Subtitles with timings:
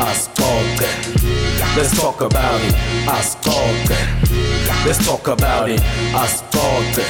[0.00, 0.86] asixoxe
[1.76, 2.74] let's talk about it.
[3.06, 3.98] Asixoxe
[4.86, 5.80] let's talk about it.
[6.14, 7.04] Asixoxe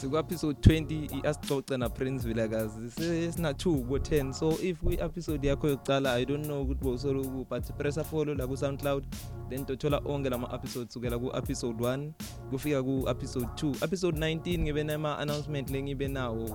[0.00, 2.90] siku-episode 20 i-asixoxe naprince vilakazi.
[2.90, 8.34] Sesina-2 ko-10 so if kwi-episode yakho yokucala i don't know ukuthi bowusoloku but pressa follow
[8.34, 9.04] la ku-soundcloud
[9.50, 12.10] then tothola onke lama-episode sukela ku-episode 1
[12.50, 16.46] kufika ku-episode 2 episode 19 ngibe nama-announcement lengibe nawo.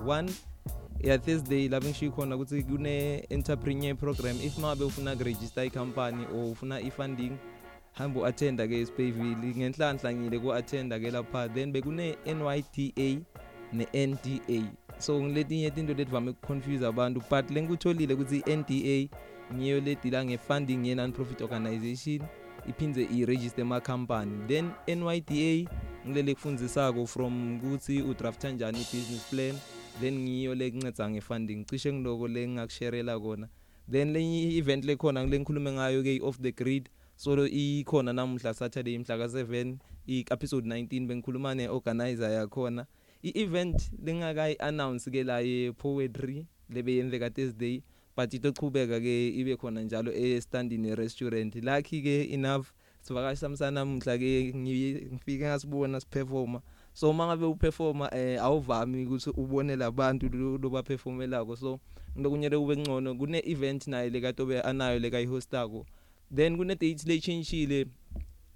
[0.94, 4.36] One ya thursday lapho ngishiyo khona ukuthi kune-entrepreneur program.
[4.42, 7.32] If mangabe ufuna kuregister icompany or ufuna i-funding
[7.92, 13.20] hamba u-attenda ke esipayville ngenhlanhla ngile ku-attenda ke lapha then bekune-nyda
[13.72, 14.62] ne-nda
[14.98, 19.08] so ngiletinye tinto letivame ukuconfuse abantu but lengikutholile ukuthi i-nda
[19.54, 22.22] ngiyo ledila nge-funding ye-non-profit organization
[22.68, 24.32] iphindze i-register ema-company.
[24.48, 25.70] Then nyda
[26.06, 29.54] ngilele kufundzisako from ukuthi udrafta njani i-business plan.
[30.00, 33.48] Then ngiyo lekuncedza nge-funding cishe ngiloko lengingakusherela kona.
[33.90, 39.76] Then lenye i-event lekhona lengikhulume ngayo-ke i-off the grid so ikhona namuhla saturday mhla ka7
[40.06, 42.86] i-episode 19 bengikhuluma ne-organizer yakhona.
[43.22, 47.82] I-event lingakayi announce ke la ye poetry lebeyenzeka Thursday
[48.16, 52.66] but itochubeka ke ibe khona njalo e-standini restaurant lakhi ke enough
[53.02, 56.60] sivakasha msanamuhla ke ngifike ngasibona siperforma
[56.94, 60.28] so mangabe uperforma eh awuvami ukuthi ubone labantu
[60.62, 61.80] loba performelako so
[62.16, 65.86] ngilokunyele kube ngcono kune event naye lekatobe anayo lekayihostako
[66.34, 67.86] then kune dates lechangile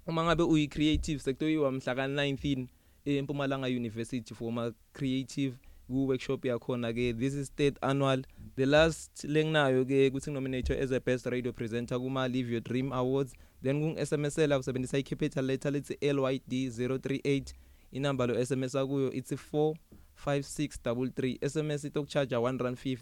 [0.07, 2.67] uma ngabe uyi creative sekuthiwa mhla ka19
[3.05, 8.21] eMpumalanga University for ma creative ku workshop yakhona ke this is third annual.
[8.55, 12.91] The last lenginayo ke kuthi nominator as a best radio presenter kuma Live Your Dream
[12.93, 13.33] Awards.
[13.61, 17.53] Then kung SMSela usebenzisa i capital letter lethi LYD 038
[17.91, 22.97] inamba lo SMS akuyo it's 45633 SMS itokucharge 150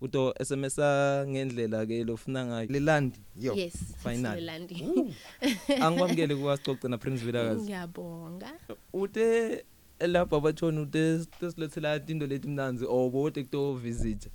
[0.00, 0.78] uto SMS
[1.26, 2.68] ngendlela ke lofuna ngayo.
[2.70, 3.54] Lelandi yo.
[3.54, 4.84] Yes final lelandi.
[5.82, 7.62] Angibamkele kuwasicoce na Prince Vilakazi.
[7.62, 8.52] Ngiyabonga.
[8.92, 9.64] Ute
[10.00, 14.28] lapha bathona ute sesilethela into leti mnanzi obote kuto visit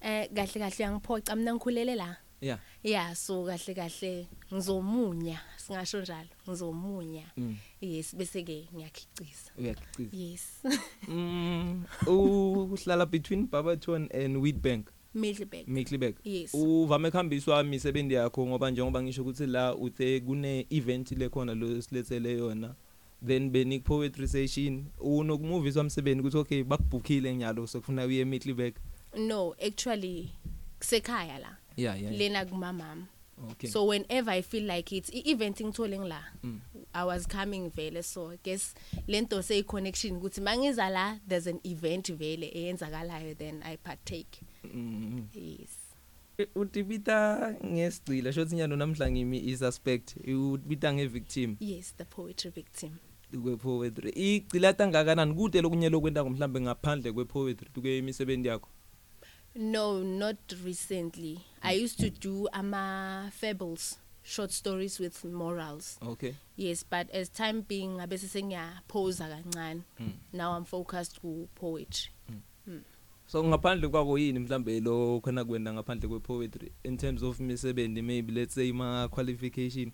[0.00, 2.16] eh kahle kahle uyangiphoca mina ngikhulele la.
[2.40, 2.58] Yeah.
[2.82, 7.26] Yeah so kahle kahle ngizomunya singasho njalo ngizomunya.
[7.36, 7.56] Mm.
[7.80, 10.62] Yes bese ke ngiyakhiciza uyaqiza yes.
[11.08, 16.54] Mm uhlala between Barberton and Wheatbank Middleburg Middleburg yes.
[16.54, 22.32] Uvame kuhambiswa imisebenzi yakho ngoba njengoba ngisho ukuthi la uthe kune event lekhona lo silethele
[22.32, 22.74] yona
[23.26, 28.74] then benik poetry session unokumoviswa umsebenzi ukuthi okay bakubhukhile nyalo sokufuna uye eMiddleburg
[29.16, 30.30] no actually
[30.78, 31.56] kusekhaya la.
[31.78, 33.06] Yeah yeah lena kumamama.
[33.50, 33.70] Okay.
[33.70, 36.60] So whenever i feel like it i-event ngithole ngila Mm.
[36.92, 38.02] i was coming vele.
[38.02, 38.74] So guess
[39.06, 44.40] lento sey connection ukuthi mangiza la there's an event vele eyenzakalayo then i partake.
[44.74, 45.26] Mm.
[45.34, 45.70] yes.
[46.54, 51.56] Utibita ngesigcila shothi nyalo namhla ngimi i suspect utibita ngevictim.
[51.60, 52.90] Yes the poetry victim.
[53.42, 54.10] Kwe poetry.
[54.10, 58.68] Igcila tangakanani kude lokunye lokwenta mhlambe ngaphandle kwe poetry tuke imisebenzi yakho.
[59.58, 61.40] No not recently.
[61.62, 65.98] I used to do ama fables short stories with morals.
[66.06, 66.34] Okay.
[66.56, 69.82] Yes but as time being ngabe sengiyaphosa kancane.
[70.00, 70.12] Mm.
[70.32, 72.10] now i'm focused ku poetry
[73.26, 78.02] so ngaphandle kwako yini mhlambe lo khona kwenda ngaphandle kwe poetry in terms of imisebenzi
[78.02, 79.92] maybe let's say ma qualification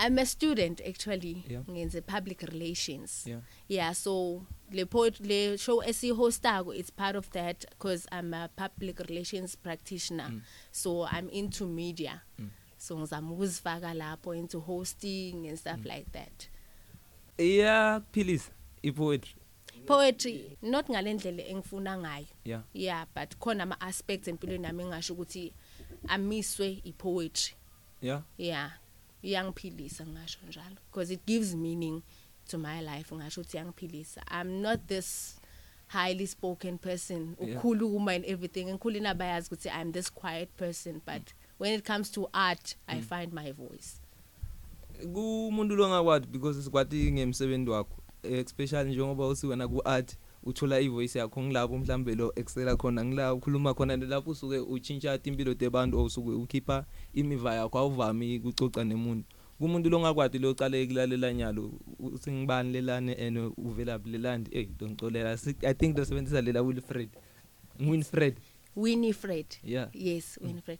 [0.00, 1.62] i'm a student actually Yeah.
[1.70, 3.26] ngenze public relations.
[3.26, 3.40] Yeah.
[3.68, 8.98] Yeah so le poet le show esihostako it's part of that because i'm a public
[9.00, 10.28] relations practitioner.
[10.30, 10.40] Mm.
[10.72, 12.20] so i'm into media.
[12.38, 12.50] Mm.
[12.78, 15.86] so ngizama ukuzifaka lapho into hosting and stuff Mm.
[15.96, 16.48] like that.
[17.38, 18.50] Iya kuphilisa
[18.82, 19.34] i poetry
[19.86, 22.26] poetry not ngalendlela engifuna ngayo.
[22.44, 22.62] Yeah.
[22.74, 25.52] Yeah but khona ama aspects empilweni nami engasho ukuthi
[26.08, 27.54] amiswe i poetry
[28.02, 28.22] yeah.
[28.38, 28.70] Yeah.
[29.22, 32.02] Iyangiphilisa ngasho njalo because it gives meaning
[32.48, 34.22] to my life ngasho ukuthi iyangiphilisa.
[34.30, 35.40] I'm not this
[35.88, 37.36] highly spoken person.
[37.40, 38.64] Ukhuluma and everything.
[38.64, 43.32] Ngikhulina nabayazi ukuthi i'm this quiet person but when it comes to art i find
[43.32, 44.00] my voice.
[45.02, 51.78] Kumuntu longakwadi because sikwati ngemsebenzi wakho especially njengoba usiwena ku art uthola ivoice yakho ngilapho
[51.78, 57.54] mhlambe lo excela khona ngila ukhuluma khona lapho usuke utshintsha impilo tebantu osuke ukhipha imiva
[57.54, 59.24] yakho awuvami ukucoca nemuntu
[59.58, 61.72] kumuntu longakwadi lo cale kulalela nyalo
[62.20, 67.10] singibani lelane and uvela lelandi hey dongicolela i think dosebenzisa lela Wilfred.
[67.80, 68.36] Winfred.
[68.76, 69.46] Winifred.
[69.64, 69.88] Yeah.
[69.92, 70.78] Yes winifred.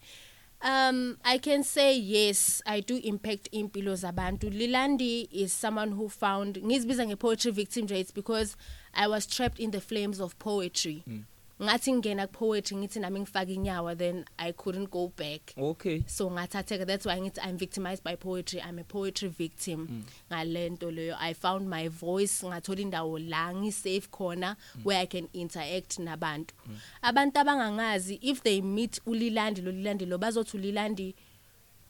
[0.63, 4.51] Um i can say yes i do impact impilo zabantu.
[4.51, 8.57] Lilandi is someone who found ngizibiza ngepoetry victim nje it's because
[8.99, 11.03] i was trapped in the flames of poetry.
[11.09, 11.25] Mm.
[11.63, 15.55] ngathi ngingena ku poetry ngithi nami ngifaka inyawa then i couldn't go back.
[15.59, 16.05] Okay.
[16.07, 18.63] So ngathatheka that's why ngithi i'm victimized by poetry.
[18.63, 20.05] I'm a poetry victim.
[20.31, 25.99] Ngalento leyo i found my voice ngathola indawo la ngisafe khona where i can interact
[25.99, 26.55] nabantu.
[27.03, 31.15] Abantu abangangazi if they meet ulilandi lo lilandi lo bazothi ulilandi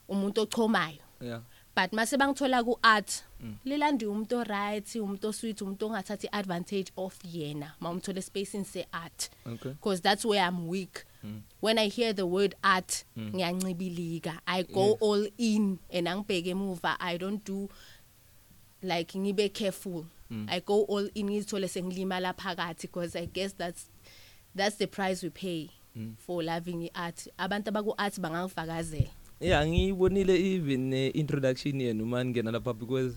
[0.08, 1.02] umuntu ochomayo.
[1.20, 1.40] Yeah.
[1.78, 3.22] But mase bangithola ku art
[3.64, 9.70] lilandi umuntu right umuntu sweet umuntu ongathathi advantage of yena mawumthola spacing se art okay
[9.70, 11.04] because that's where I'm weak.
[11.24, 11.42] Mm.
[11.60, 14.38] When I hear the word art, ngiyancibilika.
[14.46, 14.98] I go Yes.
[15.00, 16.96] all in and angibheke emuva.
[17.00, 17.68] I don't do
[18.82, 20.06] like ngibe careful.
[20.48, 23.86] I go all in ngizithole sengilimala phakathi because I guess that's
[24.54, 25.70] that's the price we pay
[26.18, 27.26] for loving art.
[27.38, 29.10] Abantu abaku art bangangifakazela.
[29.40, 33.16] Yeah ngiyibonile even ne introduction yenu uma ngena lapha because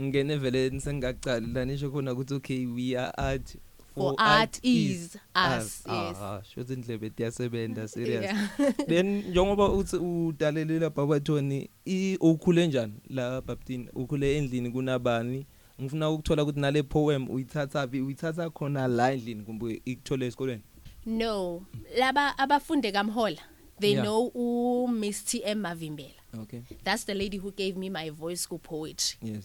[0.00, 3.56] ngene vele nisengaqali la nisho khona ukuthi okay we are art
[3.94, 6.16] For art is us, yes.
[6.20, 8.48] ah shothi indlebe diyasebenza serious Yeah.
[8.88, 15.46] then njengoba uthi udalele lapha kwathoni i ukhule njani la Baptini ukhule endlini kunabani
[15.80, 20.62] ngifuna ukuthola ukuthi nale poem uyithatha phi uyithatha khona la endlini kumbe ikuthole esikolweni
[21.06, 21.62] No,
[21.98, 23.40] laba abafunde kamhola.
[23.80, 24.02] They Yeah.
[24.04, 26.20] know u Miss TM Mavimbela.
[26.42, 29.18] okay That's the lady who gave me my voice ku poetry.
[29.22, 29.44] yes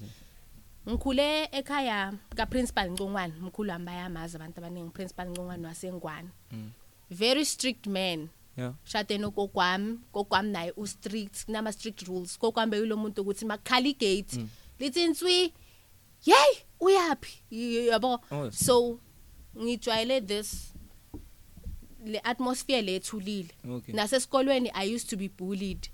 [0.88, 6.30] Ngikhule ekhaya ka principal Ncongwane, mkhulu wami bayamazi abantu abaningi principal Ncongwane wasengwane.
[6.52, 6.72] Mm.
[7.10, 8.30] Very strict man.
[8.58, 12.38] yeah Shade nokokwami, kokwami naye u strict, kunama strict rules.
[12.38, 14.46] Kokwami beyilo muntu ukuthi makhala igate.
[14.80, 15.54] Lithi inswi.
[16.25, 17.30] Yey, uyapi?
[17.52, 18.20] Yabo.
[18.32, 18.50] Oh.
[18.52, 19.00] So
[19.58, 20.74] ngijwayele this
[22.06, 23.50] le atmosphere lethulile.
[23.88, 25.90] nasesikolweni i used to be bullied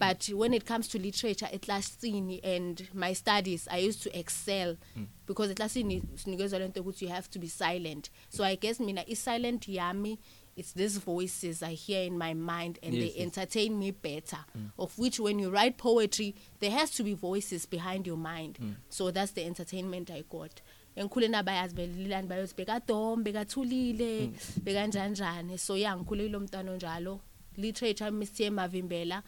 [0.00, 5.06] but when it comes to literature eklasini and my studies i used to excel mm.
[5.26, 9.68] because eklasini sinikezwa lento ukuthi you have to be silent so i guess mina i-silent
[9.68, 10.18] yami
[10.56, 13.26] it's these voices i hear in my mind and Yes, they yes.
[13.26, 14.70] entertain me better mm.
[14.78, 18.74] of which when you write poetry there has to be voices behind your mind mm.
[18.88, 20.60] so that's the entertainment i got
[20.96, 24.30] engikhule nabayazi belilani bayothi bekadom bekathulile
[24.62, 27.20] bekanjanjani so ya ngikhule lo mntwana onjalo.
[27.56, 29.22] Literature Mr Mavimbela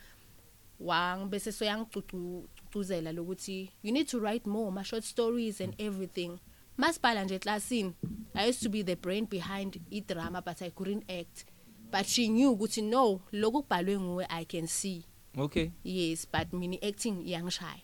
[0.80, 6.38] wang bese so yangicucuzela lokuthi you need to write more ma short stories and everything.
[6.78, 7.92] Masibhala nje classini
[8.34, 11.44] i used to be the brain behind i drama but i couldn't act.
[11.90, 15.04] But she knew ukuthi no lokhu kubhalwe nguwe i can see.
[15.38, 15.70] Okay.
[15.84, 17.80] Yes but mina acting iyangishaya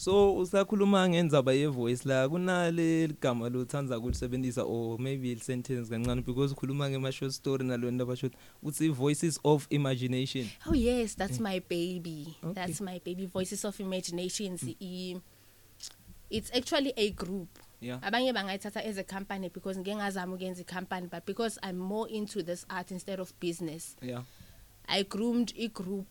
[0.00, 6.22] so usakhuluma ngendzaba ye voice la kunale ligama lothandza ukulisebenzisa or maybe i sentence kancane
[6.22, 8.32] because ukhuluma ngema short story nalona ndaba short
[8.62, 12.34] uthi voices of imagination Oh yes, that's my baby.
[12.42, 12.54] Okay.
[12.54, 13.26] That's my baby.
[13.26, 14.62] Voices of Imaginations.
[14.80, 15.20] i-
[16.30, 17.48] It's actually a group.
[17.80, 22.08] yeah Abanye bangayithatha as a company because ngeke ngazama ukuyenza i-company but because I'm more
[22.10, 23.96] into this art instead of business.
[24.02, 24.22] yeah
[24.88, 26.06] I groomed a group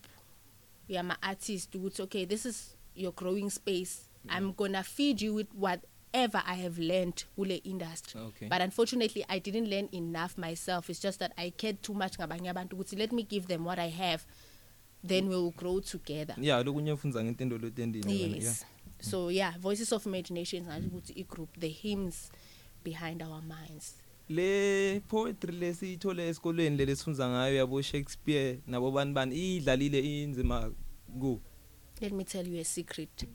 [0.87, 4.09] yama artists ukuthi okay this is your growing space.
[4.29, 8.19] I'm going to feed you with whatever I have learned kule industry.
[8.21, 8.47] Okay.
[8.49, 10.89] But unfortunately I didn't learn enough myself.
[10.89, 13.79] It's just that I cared too much ngabanye abantu ukuthi let me give them what
[13.79, 14.25] I have
[15.07, 16.35] then we'll grow together.
[16.41, 18.65] yeah lokunye ufunza ngentendo lotendini wena, yeah Yes.
[19.01, 22.31] So yeah, Voices of Imagination ngasho ukuthi i group the hymns
[22.83, 23.95] behind our minds.
[24.29, 30.71] le poetry lesiyithole esikolweni le lesifunza ngayo yabo Shakespeare nabo bani bani idlalile inzima
[31.19, 31.41] ku
[32.01, 33.25] Let me tell you a secret.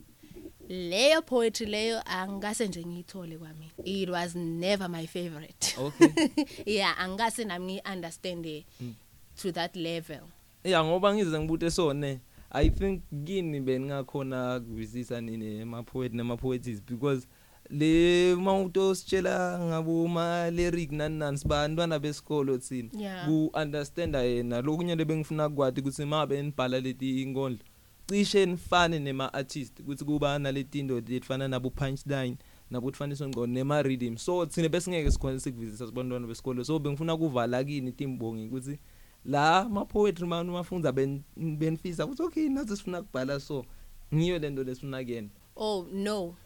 [0.69, 3.71] Leyo poetry leyo angase nje ngiyithole kwami.
[3.85, 5.77] It was never my favorite.
[5.79, 6.09] okay
[6.67, 8.65] yeah, angase nami ngi understand it
[9.43, 10.21] to that level.
[10.65, 16.83] yeah ngoba ngize ngibute sone i think kini beningakhona kuvisisa nini ema poet nema poetries
[16.83, 17.27] because
[17.71, 23.27] le mawuto sitshela ngabo ma lyric nani nani sibantwana besikolo thina Yeah.
[23.27, 27.65] ku understand yena lokunye lebengifuna kwathi ukuthi mabe nibhala leti inkondlo
[28.07, 32.37] cishe nifane nema artist ukuthi kuba naletindo letifana nabo punchline
[32.71, 37.65] nabo kufanisa ngqondo nema rhythm so thina besingeke sikhona sikuvisisa sibantwana besikolo so bengifuna kuvala
[37.65, 38.79] kini timbongi ukuthi
[39.25, 43.65] la ma poetry manu mafundza ben benifisa ukuthi okay nathi sifuna kubhala so
[44.15, 46.37] ngiyo lento lesifuna kuyena Oh no.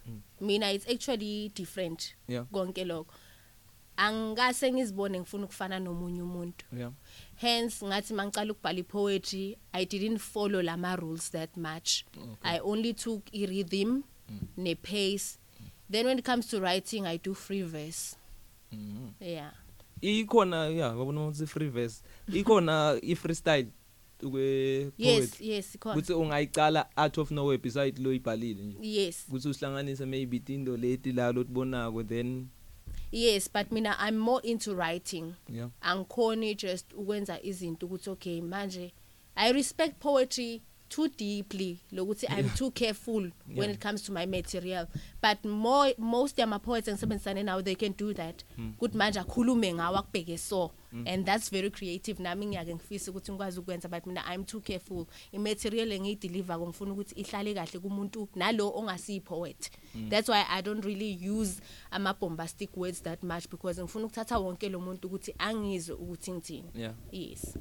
[0.40, 2.14] Mina it's actually different.
[2.26, 2.44] Yeah.
[2.52, 3.14] Konke lokho.
[3.96, 6.66] Angase ngizibone ngifuna ukufana nomunye umuntu.
[6.78, 6.92] yeah
[7.38, 12.04] hence ngathi mangicala ukubhala poetry i didn't follow lama rules that much.
[12.16, 12.56] Okay.
[12.56, 14.02] i only took i rhythm
[14.56, 15.38] ne pace
[15.90, 18.16] then when it comes to writing i do free verse.
[18.72, 19.10] Mhm.
[19.20, 19.52] yeah.
[20.00, 22.02] Ikhona yeah wabona ukuthi free verse
[22.32, 23.68] ikhona i freestyle
[24.30, 25.48] kwe yes poetry?
[25.48, 25.94] yes ikhona.
[25.94, 28.78] Ukuthi ungayicala out of nowhere beside lo ibhalile nje?
[28.82, 29.24] Yes.
[29.28, 32.48] Ukuthi usihlanganise maybe tindo leti la lotibonako then
[33.12, 35.34] yes but mina i'm more into writing.
[35.48, 35.68] Yeah.
[35.80, 38.92] Angikhoni just ukwenza izinto ukuthi okay manje
[39.36, 43.70] i respect poetry too deeply lokuthi i'm too careful when Yeah.
[43.74, 44.86] it comes to my material.
[45.22, 48.44] But more most yama poets engisebenzisane now they can do that.
[48.80, 50.70] Ukuthi manje akhulume ngawo akubheke so.
[51.06, 52.22] And that's very creative.
[52.22, 55.06] Nami ngiyake ngifisa ukuthi ngikwazi ukwenza but mina i'm too careful.
[55.32, 59.70] Imaterial engiyideliver ngifuna ukuthi ihlale kahle kumuntu nalo ongasiyi poet.
[60.08, 64.68] That's why i don't really use ama bombastic words that much because ngifuna ukuthatha wonke
[64.68, 66.70] lo muntu ukuthi angizwe ukuthi ngithini.
[66.74, 66.94] Yeah.
[67.12, 67.58] Yes.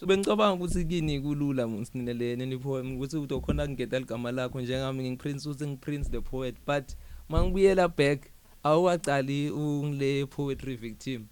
[0.00, 5.48] So bengicabanga ukuthi kini kulula ngisinelele ni poem ukuthi utokhona kungeta ligama lakho njengami ngingiprince
[5.48, 6.84] uthi ngiprince the poet but
[7.28, 8.20] mangibuyela back
[8.62, 11.26] awuwaqali ungile poetry victim.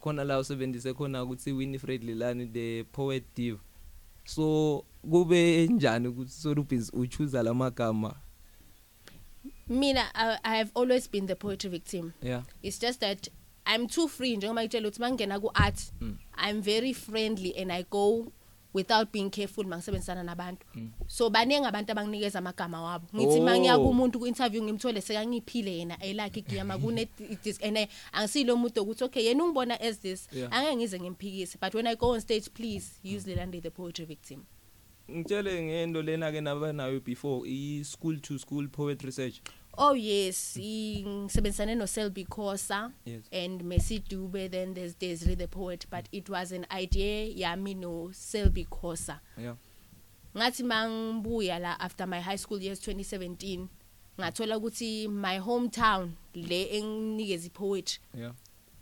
[0.00, 3.58] Khona la usebenzise khona ukuthi Winifred Lilani the poet div.
[4.24, 8.14] So kube njani ukuthi Solubis uchoose lamagama
[9.68, 12.12] mina I, i have always been the poetry victim.
[12.22, 12.42] Yeah.
[12.62, 13.28] It's just that
[13.66, 16.16] i'm too free njengoba ngitshela ukuthi mangena ku art Mm.
[16.48, 18.32] i'm very friendly and i go
[18.74, 20.66] without being careful mangisebenzisana nabantu.
[21.06, 23.06] So baningi abantu abanginikeza amagama wabo.
[23.14, 23.44] Ngithi Oh.
[23.44, 27.08] mangiya kumuntu ku interview ngimthole sekangiphile yena elakhe igiyama kune
[27.44, 30.52] dis and I- angisilo umuntu ukuthi okay yena ungibona as this Yeah.
[30.52, 31.58] angeke ngize ngimphikise.
[31.60, 34.44] But when i go on stage please use Lelande the poetry victim.
[35.10, 39.40] Ngitshele ngento lena ke nabanayo before i school to school poet research.
[39.82, 43.22] Oh yes, i- ngisebenzisane no Selby Khosa Yes.
[43.32, 48.10] and Messi Dube then there's Desiree the poet but it was an idea yami no
[48.12, 49.20] Selby Khosa.
[49.38, 49.54] yeah
[50.36, 53.66] Ngathi mangibuya la after my high school years 2017
[54.20, 58.32] ngathola ukuthi my hometown le enginikeza poetry yeah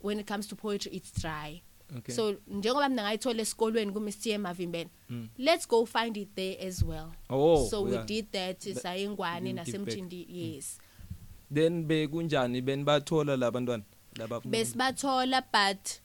[0.03, 1.63] when it comes to poetry it's dry.
[1.97, 4.39] okay So njengoba mina ngayithola esikolweni ku Mr.
[4.39, 4.91] Mavimbela.
[5.11, 5.29] Mm.
[5.39, 7.13] Let's go find it there as well.
[7.31, 8.05] oh so we yeah.
[8.07, 10.88] did that sayengwane you did back.
[11.55, 12.63] Then bekunjani?
[12.63, 13.83] Benibathola labantwana
[14.17, 16.01] laba besibathola but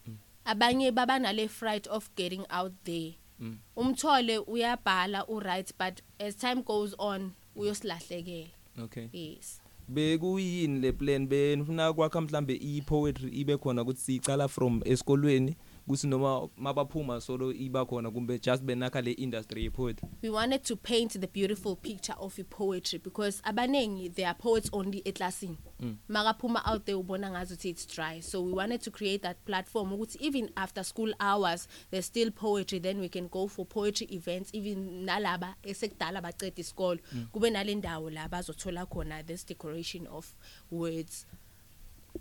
[0.45, 3.13] abanye babanale fright of getting out there.
[3.39, 3.57] Mm.
[3.77, 8.50] umthole uyabhala uright but as time goes on uyosilahlekela.
[8.83, 9.09] Okay.
[9.12, 9.59] Yes.
[9.89, 11.27] Bekuyini le plan?
[11.27, 15.55] Benifuna kwakha mhlambe i-poetry ibe khona ukuthi siyicala from esikolweni
[15.87, 20.07] kuthi noma mabaphuma solo iba khona kumbe just benakha le industry ye-poetry.
[20.21, 24.69] We wanted to paint the beautiful picture of i poetry because abanengi they are poets
[24.73, 25.97] only eclassini Mm.
[26.07, 28.21] makaphuma out there ubona ngazuthi it's dry.
[28.21, 32.79] So we wanted to create that platform ukuthi even after school hours there's still poetry
[32.79, 36.99] then we can go for poetry events even nalaba esekudala baceda isikolo.
[37.33, 40.33] Kube nale ndawo la bazothola khona this decoration of
[40.71, 41.25] words.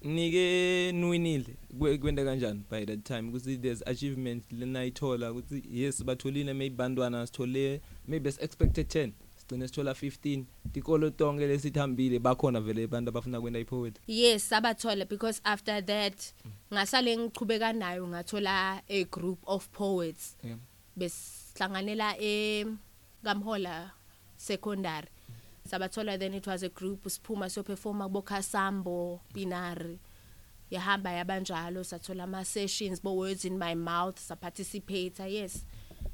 [0.02, 3.28] Nike nwinile kwe- kwenta kanjani by that time?
[3.28, 9.68] Ukuthi there's achievement lenayithola ukuthi yes batholile maybe bantwana sithole maybe as expected 10 sigcine
[9.68, 15.84] sithola 15 tikolo tonke lesithambile bakhona vele abantu abafuna kwenta i-poetry yes sabathola because after
[15.86, 16.22] that
[16.74, 20.36] ngasale ngichubeka nayo ngathola a group of poets
[20.96, 22.66] besihlanganela e
[23.24, 23.90] Kamhola
[24.36, 25.06] secondary.
[25.68, 29.98] Sabathola then it was a group siphuma so performa kubo Khasambo Binari
[30.70, 35.64] yahamba yabanjalo sathola ama sessions bo words in my mouth sa participate yes.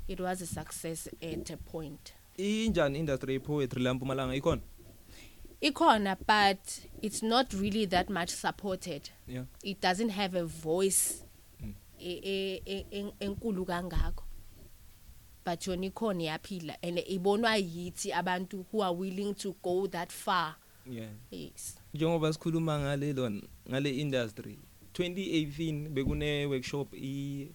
[0.06, 2.12] It was a success at a point.
[2.38, 4.34] Injani industry ye-poetry la mpumalanga?
[4.40, 4.60] Ikhona?
[5.62, 9.10] Ikhona but it's not really that much supported.
[9.26, 9.44] Yeah.
[9.62, 11.24] It doesn't have a voice
[11.62, 11.74] Mm.
[11.98, 14.22] e- e- e- en- enkulu kangako.
[15.48, 20.56] But yona ikhona yaphila and ibonwa yithi abantu who are willing to go that far.
[20.90, 21.08] Yeah.
[21.30, 21.78] Yes.
[21.94, 24.58] Njengoba sikhuluma ngale lona ngale industry
[24.92, 27.48] 2018 bekune workshop i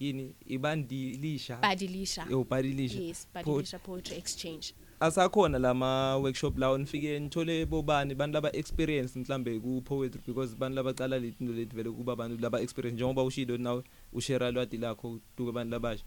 [0.00, 1.56] yini ibandilisha.
[1.56, 2.26] Badilisha.
[2.30, 3.00] Yo badilisha.
[3.00, 4.74] Yes badilisha poetry exchange.
[5.00, 10.76] Asakhona lama workshop lawo nifike nithole bobani bantu laba experience mhlambe ku poetry because bantu
[10.76, 12.94] labaqala letinto lethi vele kuba abantu laba experience.
[12.94, 16.04] Njengoba ushilo nawe ushare lwati lakho duke abantu labasha.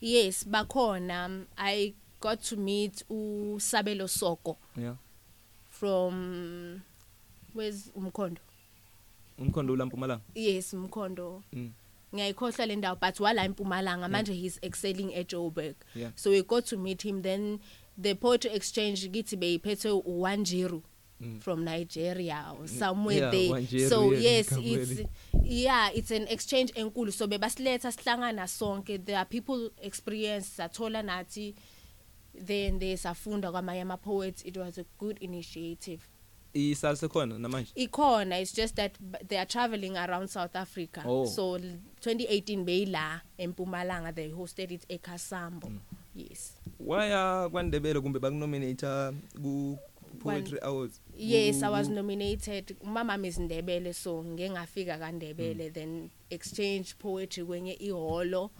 [0.00, 4.58] Yes bakhona i got to meet usabelo soko.
[4.76, 4.94] Yeah.
[5.70, 6.82] From
[7.54, 8.38] where's umkhondo?
[9.38, 10.20] Umkhondo ulampumalanga?
[10.34, 11.42] Yes umkhondo.
[11.52, 11.72] Mm.
[12.14, 14.08] ngiyayikhohlwa le ndawo but wala eMpumalanga.
[14.08, 15.74] Manje he's excelling at Joburg.
[15.94, 16.10] Yeah.
[16.14, 17.60] so we got to meet him then
[17.98, 20.82] the poetry exchange kithi beyiphethe uwanjiru.
[21.20, 21.40] Mm.
[21.40, 23.50] from Nigeria or somewhere Yeah, there.
[23.50, 25.02] Wanjiru, so yes it's
[25.42, 27.12] yeah it's an exchange enkulu.
[27.12, 28.98] So bebasiletha sihlangana sonke.
[29.04, 31.54] There are people experience sathola nathi
[32.46, 36.00] then they safunda kwamanye ama poets it was a good initiative.
[36.54, 37.72] Isasekhona namanje?
[37.76, 38.40] Ikhona.
[38.40, 38.92] It's just that
[39.28, 41.02] they are traveling around South Africa.
[41.06, 41.26] Oh.
[41.26, 44.12] so l- 2018 beyila eMpumalanga.
[44.14, 45.78] They hosted it eKhasambo Mm.
[46.14, 46.54] yes.
[46.80, 49.12] Waya kwandebele kumbe bakunominate
[49.42, 49.78] ku
[50.22, 52.76] poetry awards Yes, I was Ku- nominated.
[52.84, 58.50] Umama is Ndebele so ngeke ngafika kaNdebele then exchange poetry kwenye iholo.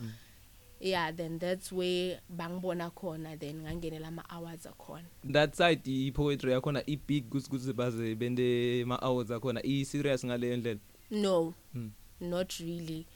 [0.82, 5.04] Yeah, then that's where bangibona khona then ngangenela ama awards akhona.
[5.32, 10.24] that side i poetry yakhona i big kuze baze bende ma awards akhona i serious
[10.24, 11.54] ngale ndlela No.
[11.74, 11.90] Mm.
[12.20, 13.06] Not really.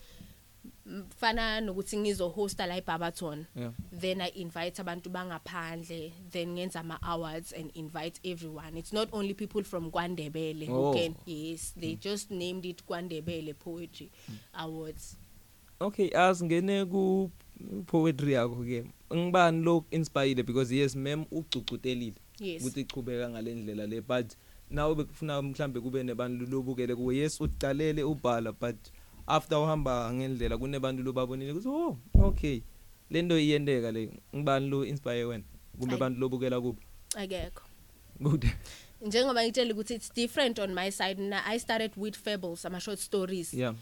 [0.87, 3.47] Mfana nokuthi ngizo hosta la eBarberton.
[3.57, 3.73] yeah.
[4.01, 8.77] then I invite abantu bangaphandle then ngenza ama awards and invite everyone.
[8.79, 10.93] It's not only people from KwaNdebele Oh.
[10.93, 14.11] who can yes they just named it KwaNdebele Poetry
[14.55, 15.17] Awards.
[15.81, 17.31] Okay asingene ku
[17.87, 22.61] poetry yakho ke ngibani lo inspired because yes mem ucucutelile yes.
[22.63, 24.37] ukuthi ichubeka ngalendlela le but
[24.71, 27.17] nawe bekufuna mhlambe kube nebantu lobukele kuwe.
[27.17, 28.77] Yes uqalele ubhala but
[29.27, 32.63] after uhamba ngendlela kunebantu lobabonile ukuthi oh okay.
[33.11, 35.45] Lento iyendeka le ngibani lo inspire wena?
[35.79, 36.01] Kumbe Ayi.
[36.01, 36.81] abantu lobukela kubo
[37.17, 37.63] akekho.
[38.21, 38.47] Good
[39.05, 42.99] njengoba ngitshela ukuthi it's different on my side na I started with fables ama short
[42.99, 43.55] stories.
[43.55, 43.75] Yeah.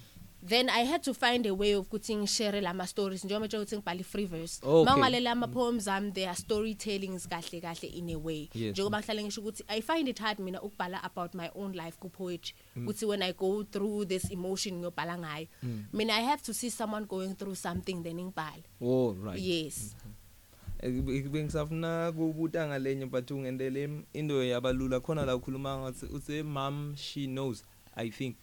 [0.45, 3.77] Then I had to find a way of ukuthi ngishare lama stories njengoba nje ukuthi
[3.77, 4.85] ngibhala free verse Okay.
[4.85, 8.49] mawungalela ama poems am they are storytellings kahle kahle in a way.
[8.55, 12.09] Njengoba ngihlale ngisho ukuthi I find it hard mina ukubhala about my own life ku
[12.09, 12.87] poetry Mm.
[12.89, 15.47] ukuthi when I go through this emotion ngiyobhala ngayo.
[15.93, 18.63] Mina I have to see someone going through something then ngibhale.
[18.81, 19.39] Oh right.
[19.41, 19.95] Yes.
[21.31, 27.63] Bengisafuna kubuta ngalenye but ungendele into yabalula khona la ukhuluma ngathi uthe mom she knows
[27.95, 28.37] i think.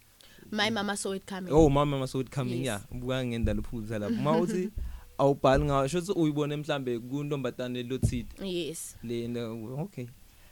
[0.50, 1.52] My mama saw it coming.
[1.52, 2.66] Oh mama must coming Yes.
[2.66, 3.00] yeah.
[3.00, 4.70] Buka ngendala uphuza lapho mawuthi
[5.18, 8.96] awubhali ngawo shothi uyibone mhlambe kuntombatane lothide yes.
[9.02, 10.06] Lena okay.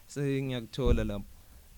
[0.07, 1.25] Sengiyakuthola lapho.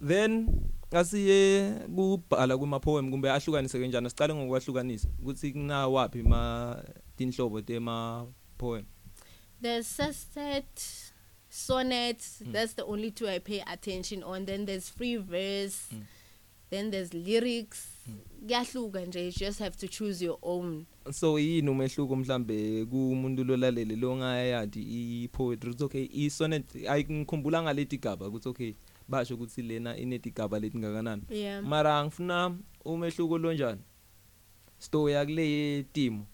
[0.06, 0.48] Then
[0.90, 6.82] asiye kubhala kuma poem kumbe ahlukanise kanjani siqale ngokwahlukanisa ukuthi kuna wapi ma
[7.16, 8.26] tinhlobo tema
[8.58, 8.84] poem
[9.62, 11.12] there's sestet
[11.50, 12.18] sonnet
[12.52, 14.46] that's the only two I pay attention on.
[14.46, 15.88] Then there's free verse.
[16.70, 17.89] Then there's lyrics.
[18.46, 20.84] Kuyahluka nje you just have to choose your own.
[21.12, 27.98] So yini umehluko mhlambe kumuntu lolalele longayathi i poetry ukuthi okay i sonnet ayikukhumbula ngaleti
[27.98, 28.72] gaba ukuthi okay
[29.08, 31.62] basho ukuthi lena inetigaba letingakanani yeah.
[31.62, 33.80] Mara ngifuna umehluko lonjani
[34.78, 36.26] story yakule timo.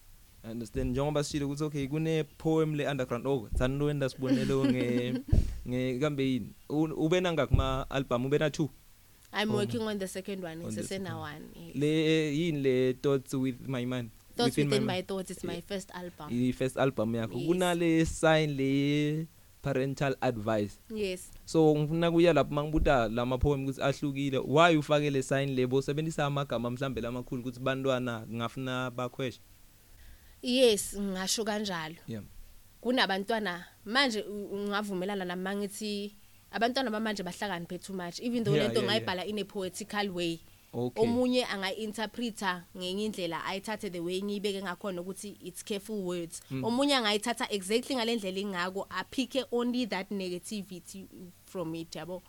[0.51, 0.91] Understand?
[0.91, 5.15] Njengoba sishilo ukuthi okay kune poem le underground oh thani lo enda sibonelo nge
[5.69, 6.53] nge kambe yini?
[6.69, 8.69] U- ube nangakho ma album ube na 2
[9.37, 9.57] I'm Oh.
[9.57, 11.21] working on the second one On the ngisesena second.
[11.21, 11.77] one yes.
[11.77, 11.87] le
[12.39, 15.07] yini le thoughts with my mind thoughts within my mind.
[15.09, 17.47] thoughts it's my first album i first album yakho Yes.
[17.49, 19.27] kunale sign le
[19.63, 25.23] parental advice yes so ngifuna kuya lapho mangibuta lama poem ukuthi ahlukile why ufake le
[25.23, 29.41] sign lebo sebenzisa amagama mhlambe lamakhulu ukuthi bantwana ngafuna bakhweshe
[30.43, 32.23] yes ngasho kanjalo yeah
[32.81, 36.17] kunabantwana manje u- ungavumelana nami mangithi
[36.57, 40.39] abantwana bamanje bahlakaniphe too much even though lento ngayibhala in a poetical way
[40.73, 46.65] okay omunye anga-interpreta ngenye indlela ayithathe the way ngiyibeke ngakhona ukuthi it's careful words Mm.
[46.65, 51.07] omunye angayithatha exactly ngale ndlela engako aphike only that negativity
[51.47, 52.23] from it yabo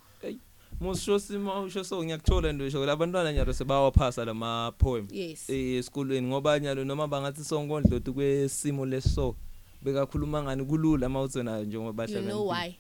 [0.82, 6.60] musho sima usho so ngiyakuthola nje usho labantwana nyalo sebawaphasa lama poem yes esikolweni ngoba
[6.60, 9.36] nyalo noma bangathi sonkondloti kwesimo leso
[9.82, 12.32] bekakhuluma ngani kulula mawutsona njengoba you bahlakaniphile.
[12.34, 12.76] know why.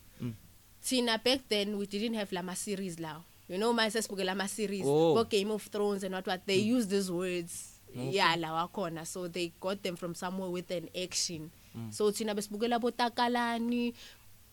[0.89, 3.23] Thina back then we didn't have lama series lawo.
[3.49, 5.15] You know my sesibuke lama series Oh.
[5.15, 8.11] bo game of thrones and what what they use these words Okay.
[8.11, 11.49] yeah lawa khona so they got them from somewhere with an action.
[11.75, 11.91] Mm.
[11.93, 13.93] so thina besibukela botakalani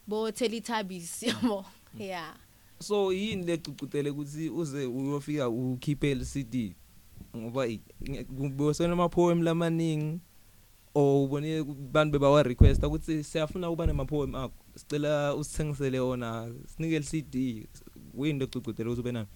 [0.06, 1.64] bo teletubbies yabo
[1.98, 2.34] yeah.
[2.80, 6.74] So yini lecucutele ukuthi uze uyofika ukhiphe le CD
[7.36, 7.66] ngoba
[8.26, 10.20] kubosona ama poem lamaningi
[10.94, 14.63] or ubone abantu bebawa request ukuthi siyafuna uba nema poem akho?
[14.76, 17.68] Sicela usithengisele wona sinike le CD
[18.14, 19.26] window ecucutele ukuthi ube nayo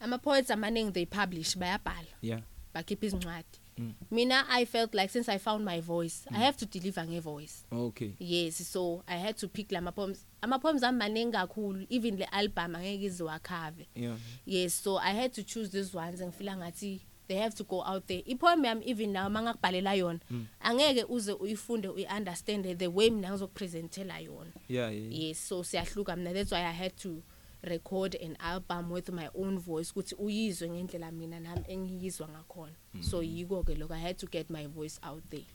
[0.00, 2.08] ama poets amaningi they publish bayabhala.
[2.22, 2.40] Yeah.
[2.74, 3.60] Bakhipha izincwadi.
[3.78, 3.94] Mm.
[4.10, 7.64] mina i felt like since i found my voice i have to deliver ngevoice.
[7.72, 8.14] Okay.
[8.18, 12.24] Yes so i had to pick lama poems ama poems ami maningi kakhulu even le
[12.32, 14.16] album angeke iziwakhave yeah.
[14.46, 18.06] Yes so i had to choose these ones ngifila ngathi they have to go out
[18.06, 18.22] there.
[18.22, 20.46] Ipoem yami even now mangakubhalela yona Mm.
[20.60, 24.52] angeke uze uyifunde uyiunderstand the way mina ngizokupresentela yona.
[24.68, 26.32] Yeah yeah yes so siyahluka mina.
[26.32, 27.22] That's why i had to
[27.62, 32.76] record an album with my own voice ukuthi uyizwe ngendlela mina nami engiyizwa ngakhona.
[33.00, 33.94] So yiko ke lokho.
[33.94, 35.46] I had to get my voice out there.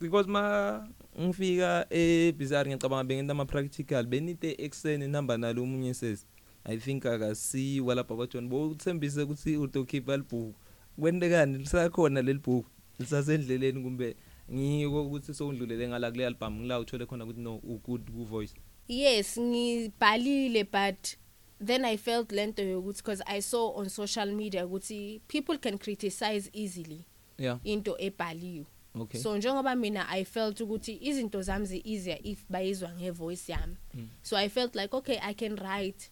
[0.00, 0.86] Because ma
[1.20, 6.26] ngifika ebizarre ngicabanga bengenta ama practical benite ekseni number nalo umunye sesi.
[6.66, 10.54] I think akasi wala baba John bo uthembise ukuthi utokhipha libhuku
[11.00, 12.70] kwendekani lisakhona leli bhuku?
[12.98, 14.16] Lisasendleleni kumbe
[14.52, 18.54] ngiko ukuthi sowundlulele ngala kule album ngila uthole khona ukuthi no u good ku voice
[18.88, 21.16] yes ngibhalile but
[21.64, 26.50] then i felt lento yokuthi because i saw on social media ukuthi people can criticize
[26.52, 27.04] easily
[27.38, 27.58] yeah.
[27.64, 29.20] into ebhaliwe okay.
[29.20, 33.76] So njengoba mina i felt ukuthi izinto zami zi-easier if bayizwa ngevoice yami.
[33.94, 34.08] Mm.
[34.22, 36.10] so i felt like okay i can write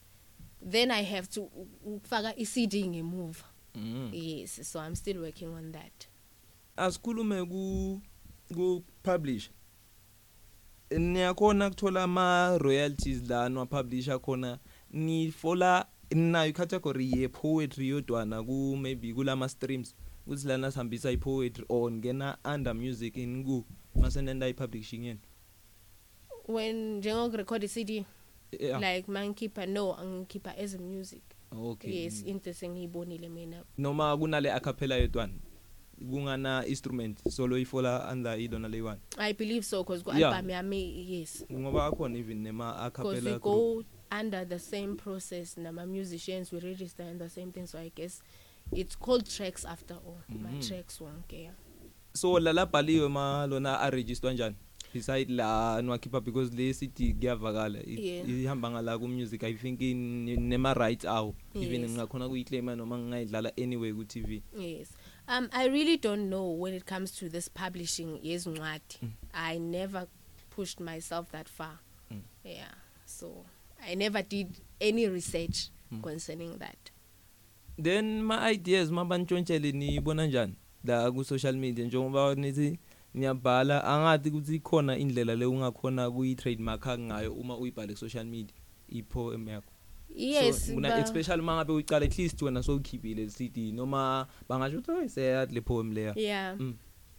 [0.71, 3.45] then i have to u- ukufaka i-cd ngemuva.
[3.75, 4.11] Mm.
[4.13, 6.07] yes so i'm still working on that.
[6.77, 8.01] Asikhulume ku
[8.55, 9.51] ku publish
[10.91, 14.59] niyakhona kuthola ama royalties la no publisher khona.
[14.91, 19.95] Ni fola nayo category ye poetry yodwana ku maybe kulama streams.
[20.29, 23.65] Kuthi lana sihambisa i poetry or ngena under music in ku
[23.97, 25.21] masenenda i publishing yeni
[26.49, 28.05] when njengokurecord i-cd
[28.61, 28.81] yeah.
[28.81, 31.23] like mangikhipha no angikhipha as a music.
[31.57, 35.33] Okay yes into sengiyibonile mina noma kunale acapella yodwana
[36.11, 40.31] kungana instrument solo ifola under idona le one i believe so because Yeah.
[40.31, 43.43] ku-album yami yes ngoba akhona even nema because acapella we group.
[43.43, 43.85] go
[44.21, 48.23] under the same process nama-musicians we register in the same thing so i guess
[48.73, 50.43] it's called tracks after all Mhm.
[50.43, 51.55] ma-tracks wonke yeah.
[52.13, 54.57] so la labhaliwe ma lona a register kanjani
[54.93, 58.29] beside la nwakhipha because le city kuyavakala I- Yeah.
[58.31, 61.91] ihamba ngala ku music i think in nema rights awo even Yes.
[61.91, 64.89] ngingakhona kuyiclaima noma ngingayidlala anyway ku TV yes
[65.29, 69.11] um i really don't know when it comes to this publishing yezincwadi Mm.
[69.33, 70.07] i never
[70.51, 71.79] pushed myself that far
[72.11, 72.21] Mm.
[72.45, 72.75] yeah
[73.05, 73.45] so
[73.89, 74.49] i never did
[74.81, 76.01] any research Mm.
[76.01, 76.93] concerning that
[77.83, 82.79] then ma ideas mabantshontshele nibona njani la ku social media njengoba nithi
[83.15, 88.57] niyabhala angathi ukuthi ikhona indlela le ungakhona kuyi trademark ngayo uma uyibhale ku social media
[88.89, 89.73] ipoem yakho
[90.15, 95.47] yes so, una especially mangabe uyicala at least wena sowukhiphile CD noma bangasho ukuthi seya
[95.47, 96.75] le poem leya yeah Mm.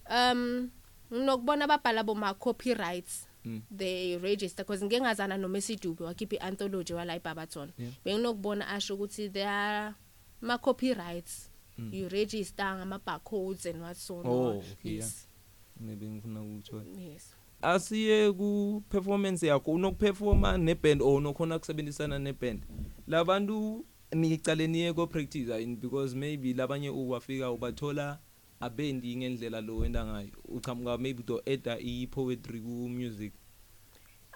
[0.10, 0.69] um
[1.13, 3.62] nginokubona ababhala boma copyrights Mm.
[3.77, 7.93] they register because ngeke ngazana noma esidube wakhipha i-anthology wala iBabaton Yeah.
[8.06, 9.93] benginokubona asho ukuthi there are
[10.41, 11.93] ma copyrights Mm.
[11.93, 14.25] you register ngama barcodes and what so on.
[14.27, 15.32] Oh, okay, yes maybe
[15.81, 16.83] ngifuna ukuthola.
[16.99, 17.36] Yes.
[17.62, 22.65] Asiye ku performance yakho unokuperforma neband or unokhona kusebenzisana neband.
[23.07, 28.19] Labantu nicale niye ko practice in because maybe labanye uwafika ubathola
[28.59, 30.29] abendi ngendlela lo wenda ngayo.
[30.45, 33.33] Uchamuka maybe to add i poetry ku music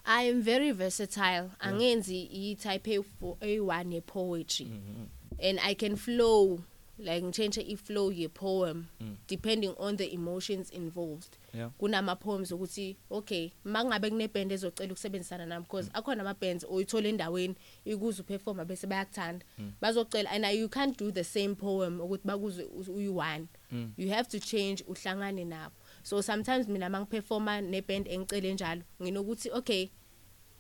[0.10, 1.50] i am very versatile.
[1.60, 3.00] Angenzi i-type
[3.42, 5.06] A1 ye poetry Mhm.
[5.40, 6.60] and i can flow
[7.00, 9.16] like ngichange i-flow ye poem Mm.
[9.28, 11.38] depending on the emotions involved.
[11.54, 11.70] Yeah.
[11.80, 17.56] Kunama poems ukuthi okay mangabe kuneband ezocela ukusebenzisana nami because akhona ama bands oyithola endaweni
[17.86, 19.46] ikuze uperforma bese bayakuthanda.
[19.82, 23.92] Bazocela and you can't do the same poem ukuthi bakuze uyi-one Mm.
[23.98, 25.76] you have to change uhlangane nabo.
[26.04, 29.90] So sometimes mina mangiperforma neband engicele njalo nginokuthi okay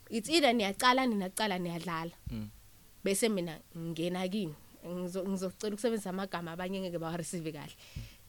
[0.10, 2.12] it's either niyacala ninacala niyadlala.
[2.32, 2.50] Mm.
[3.04, 4.46] bese mina ngingena kini.
[4.46, 7.76] Ngizo- ngizocela ukusebenzisa amagama abanye ngeke bawareceive kahle.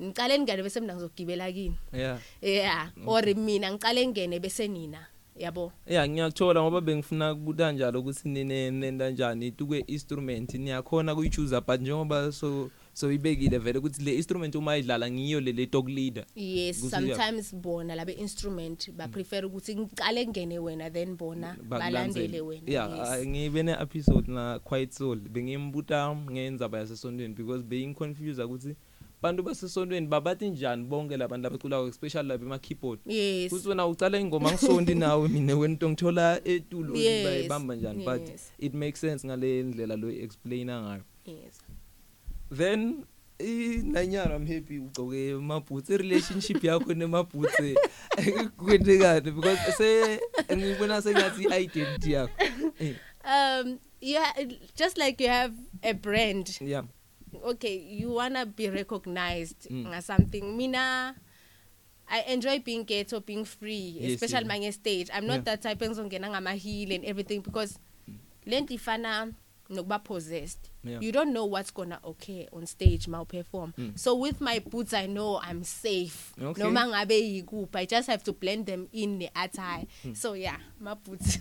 [0.02, 1.78] Ngicale ngene bese mina ngizogibela kini.
[1.92, 2.18] Yeah.
[2.42, 5.06] Yeah or mina ngicale ngene bese nina.
[5.38, 5.72] Yabo.
[5.86, 10.54] Yeah ngiyakuthola ngoba bengifuna kubuta njalo ukuthi nine nenda kanjani tukwe instrument.
[10.54, 15.52] Niyakhona kuyichoose but njengoba so so ibekile vele ukuthi le instrument uma idlala ngiyo le
[15.52, 16.24] le talk leader.
[16.34, 22.40] Yes Kuthi sometimes bona labe instrument ba prefer ukuthi ngicale ngene wena then bona balandele
[22.40, 22.70] wena.
[22.70, 23.08] Yeah yes.
[23.08, 28.74] ah, ngibe ne episode na quiet soul bengimbuta ngenzaba yasesontweni because being confused ukuthi
[29.22, 33.50] bantu basesontweni babathi njani bonke labantu abaculayo especially laba ema keyboard yes.
[33.52, 38.52] Kuthi wena ucala ingoma ngisondi nawe mina wento ngithola etulo Yes, bayibamba njani but yes.
[38.58, 41.02] it makes sense ngale ndlela lo explainer ngayo.
[41.24, 41.60] Yes.
[42.56, 43.04] Then
[43.38, 47.74] inanyana i'm happy ugcoke amabhutsi relationship yakho nemabhutsi
[48.58, 49.30] kwenzekani?
[49.30, 50.20] Because se
[50.56, 52.44] ngibona sengathi i-identity yakho.
[52.78, 54.32] Eh, um yeah
[54.76, 56.58] just like you have a brand.
[56.60, 56.84] Yeah.
[57.44, 59.86] Okay you wanna be recognized Mm.
[59.90, 61.14] nga something mina
[62.08, 64.52] I enjoy being ghetto being free Yes, especially yeah.
[64.56, 65.56] mange stage I'm not Yeah.
[65.56, 67.76] that type engizongena ngama heel and everything because
[68.48, 69.32] lento ifana
[69.70, 71.00] nokuba possessed Yeah.
[71.02, 73.92] you don't know what's gonna occur on stage ma perform Mm.
[73.98, 76.32] so with my boots I know I'm safe.
[76.42, 76.62] Okay.
[76.62, 79.86] noma ngabe yikuphi I just have to blend them in the attire.
[80.04, 80.14] Mm.
[80.16, 81.38] so yeah my boots.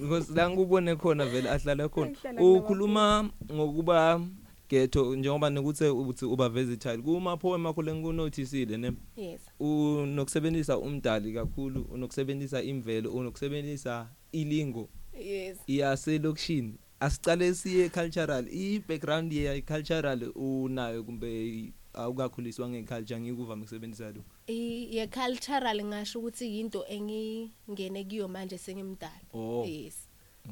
[0.00, 2.16] Because la ngikubone khona vele ahlala khona.
[2.40, 4.20] Ukhuluma ngokuba
[4.68, 6.98] ghetto njengoba nikuthi uthi uba versatile.
[7.02, 8.92] Kuma poem akho lengikunoticeile ne?
[9.16, 9.40] Yes.
[9.60, 14.88] Unokusebenzisa umdali kakhulu unokusebenzisa imvelo unokusebenzisa ilingo.
[15.20, 15.58] Yes.
[15.66, 16.74] Yaselokishini.
[17.00, 24.96] Asicale siye cultural i background ye cultural unayo kumbe awukakhuliswa ngeculture ngikuvama ukusebenzisa lo I-
[24.96, 29.20] ye cultural ngasho ukuthi into engingene kiyo manje sengimdala.
[29.34, 29.64] Oh.
[29.66, 29.94] yes.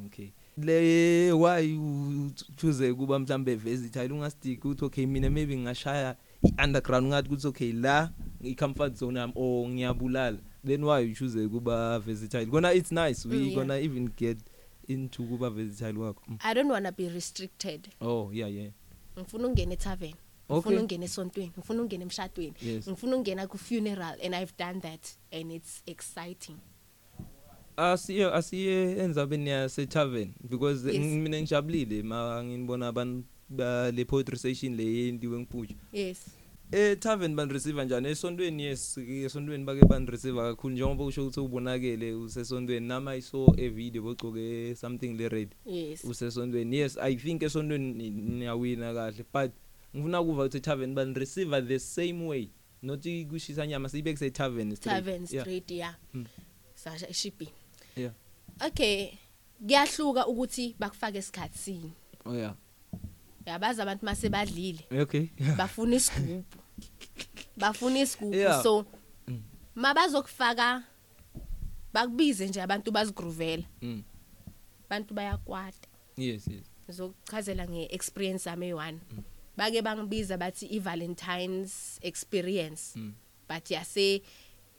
[0.06, 0.28] Okay.
[0.58, 7.28] Le why u choose kuba mhlambe versatile ungastick uthi okay mina maybe ngashaya i-underground ngathi
[7.28, 8.10] kuthi okay la
[8.42, 10.38] i-comfort zone yami or ngiyabulala.
[10.66, 12.46] Then why you choose kuba versatile?
[12.46, 13.54] Kona it's nice we Mm, yeah.
[13.54, 14.38] gonna even get
[14.88, 16.22] into kuba versatile wakho.
[16.28, 16.38] Mm.
[16.40, 17.88] i don't want to be restricted.
[18.00, 18.70] Oh yeah yeah.
[19.18, 20.14] Ngifuna ukungena etavern
[20.48, 20.56] Okay.
[20.60, 21.52] ngifuna ukungena esontweni.
[21.58, 22.54] Ngifuna ukungena emshadweni.
[22.62, 22.88] Yes.
[22.88, 26.56] ngifuna ukungena ku funeral and i've done that and it's exciting.
[27.76, 30.96] Asiye asiye enzabeni yase tavern because Yes.
[30.96, 36.18] ng- mina ngijabulile ma nginibona abantu ba le poetry session le yendiwe ngiphutsha yes.
[36.72, 41.40] Eh tavern ban receive njani esontweni yes esontweni bake ban receive kakhulu njengoba usho ukuthi
[41.40, 42.86] ubonakele usesontweni.
[42.86, 46.04] Nama iso e video bogcoke something le red yes.
[46.04, 46.76] usesontweni.
[46.76, 49.52] Yes i think esontweni niyawina kahle but
[49.96, 52.48] ngifuna ukuva ukuthi tavern ban receive the same way.
[52.82, 55.94] Not kushisa nyama siyibeke se tavern straight tavern straight yeah.
[56.14, 56.26] Mm.
[56.74, 57.48] sasha shipping
[57.96, 58.12] yeah.
[58.66, 59.10] Okay
[59.66, 61.92] kuyahluka ukuthi bakufake esikhatsini
[62.24, 62.54] oh yeah.
[63.46, 65.28] Yabazi abantu mase badlile okay.
[65.58, 66.44] Bafuna isigubhu.
[67.56, 68.86] Bafuna isigubhu so
[69.28, 69.42] Mm.
[69.74, 70.82] mabazokufaka
[71.92, 73.62] bakubize nje abantu bazigruvela.
[73.82, 74.02] Mm.
[74.90, 75.88] abantu bayakwata.
[76.16, 76.64] Yes yes.
[76.86, 78.98] Ngizokuchazela nge-experience yami eyi-one.
[79.56, 82.96] Bake bangibiza bathi i-valentines experience.
[82.98, 83.12] Mm.
[83.48, 84.22] but yase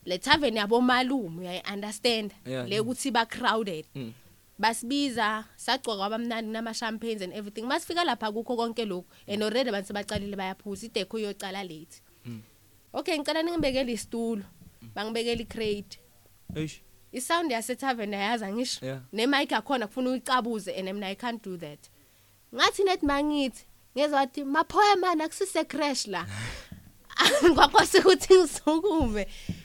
[0.06, 2.32] le tavern yabomalume uyayi-understand?
[2.45, 2.67] Yeah.
[2.67, 3.86] le kuthi ba-crowded.
[3.95, 4.13] Mm.
[4.60, 7.62] Basibiza sagcoka kwabamnandi nama-champagnes and everything.
[7.65, 12.02] Masifika lapha kukho konke lokhu and already abantu sebacalile bayaphuza idekho iyocala late.
[12.26, 12.41] Mm.
[12.94, 14.44] okay ngicela ningibekele isitulo
[14.96, 16.00] bangibekele i-crate.
[16.56, 16.82] Eish.
[17.12, 18.86] Isound yasetavern ayazi angisho.
[18.86, 19.00] Yeah.
[19.13, 21.80] nemike akhona kufuna uyicabuze and mina i can't do that.
[22.54, 23.65] Ngathi net mangithi
[23.98, 26.26] ngezwa wathi maphoya mani akusise crash la.
[27.56, 29.22] Kwakwase ukuthi ngisukume.
[29.22, 29.28] Eh.
[29.28, 29.64] Nge- nga-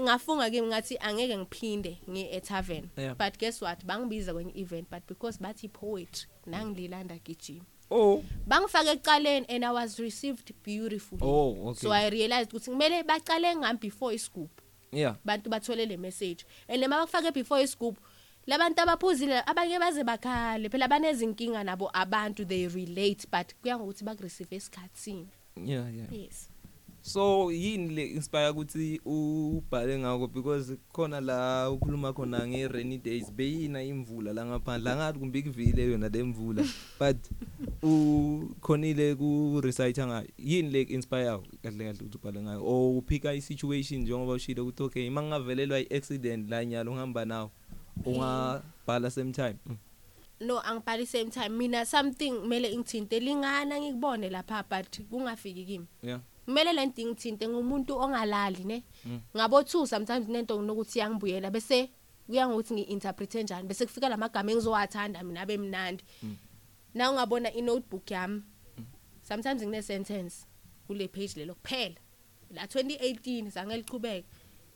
[0.00, 3.14] ngafunga kimi ngathi angeke ngiphinde ngi-etavern Yeah.
[3.14, 3.84] but guess what?
[3.84, 7.64] Bangibiza kwenye event but because bathi poetry nangililanda gijima.
[7.90, 8.24] Oh.
[8.46, 11.20] Bangifake ekuqaleni and i was received beautifully.
[11.22, 11.80] Oh okay.
[11.80, 15.16] So i realized ukuthi kumele baqale ngami before isigubhu yeah.
[15.24, 16.44] Bantu bathole le message.
[16.68, 18.00] And lema bakufake before isigubhu
[18.46, 20.68] labantu abaphuzile abanye baze bakhale.
[20.68, 26.12] Phela banezinkinga nabo abantu they relate but kuya ngokuthi bakureceive esikhatsini yeah yeah.
[26.12, 26.48] Yes.
[27.02, 30.26] So yini le inspire ukuthi ubhale ngako?
[30.32, 34.90] Because khona la ukhuluma khona nge rainy days beyina imvula la ngaphandle.
[34.90, 36.64] Angathi kumbe ikuvile yona lemvula
[36.98, 37.16] but
[37.82, 40.28] ukhonile ku recite ngayo.
[40.38, 42.62] Yini le inspire kahle kahle ukuthi ubhale ngayo?
[42.64, 47.50] Or uphika i situation njengoba ushilo ukuthi okay mangavelelwa i accident la nyalo uhamba nawo
[48.06, 49.58] ungabhala same time?
[49.66, 49.76] Mm.
[50.42, 51.48] no angibhali same time.
[51.48, 55.86] Mina something kumele ngithinte lingana ngikubone lapha but kungafiki kimi.
[56.02, 56.20] Yeah.
[56.44, 58.82] Kumele le nto ngithinte ngumuntu ongalali ne?
[59.04, 59.20] Mm.
[59.36, 61.90] ngabo 2 sometimes nento nokuthi yangibuyela bese
[62.26, 66.36] kuya ngokuthi ngi-interprete kanjani bese kufika lamagama engizowathanda mina abe mnandi Mm.
[66.94, 68.42] na ungabona i-notebook yami
[69.22, 70.46] sometimes ngine-sentence
[70.86, 71.94] kule page lelo kuphela.
[72.50, 74.24] La 2018 zange lichubeke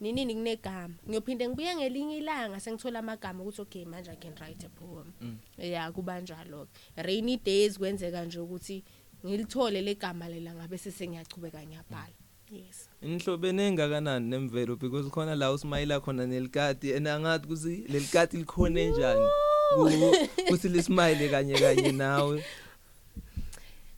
[0.00, 0.94] ninini kunegama.
[1.08, 5.12] Ngiyophinde ngibuye ngelinye ilanga sengithola amagama ukuthi okay manje i can write a poem.
[5.20, 5.38] Mm.
[5.58, 8.84] ya kuba njalo rainy days kwenzeka nje ukuthi
[9.24, 12.14] ngilithole legama lela ngabe sesengiyachubeka ngiyabhala.
[12.50, 12.88] Yes.
[13.02, 14.76] Inhlobene engakanani nemvelo?
[14.78, 19.28] Because khona la usmayila khona nelikati and angathi kusi lelikati likhona njani?
[19.74, 22.44] Ku- kuthi lismile kanye kanye nawe.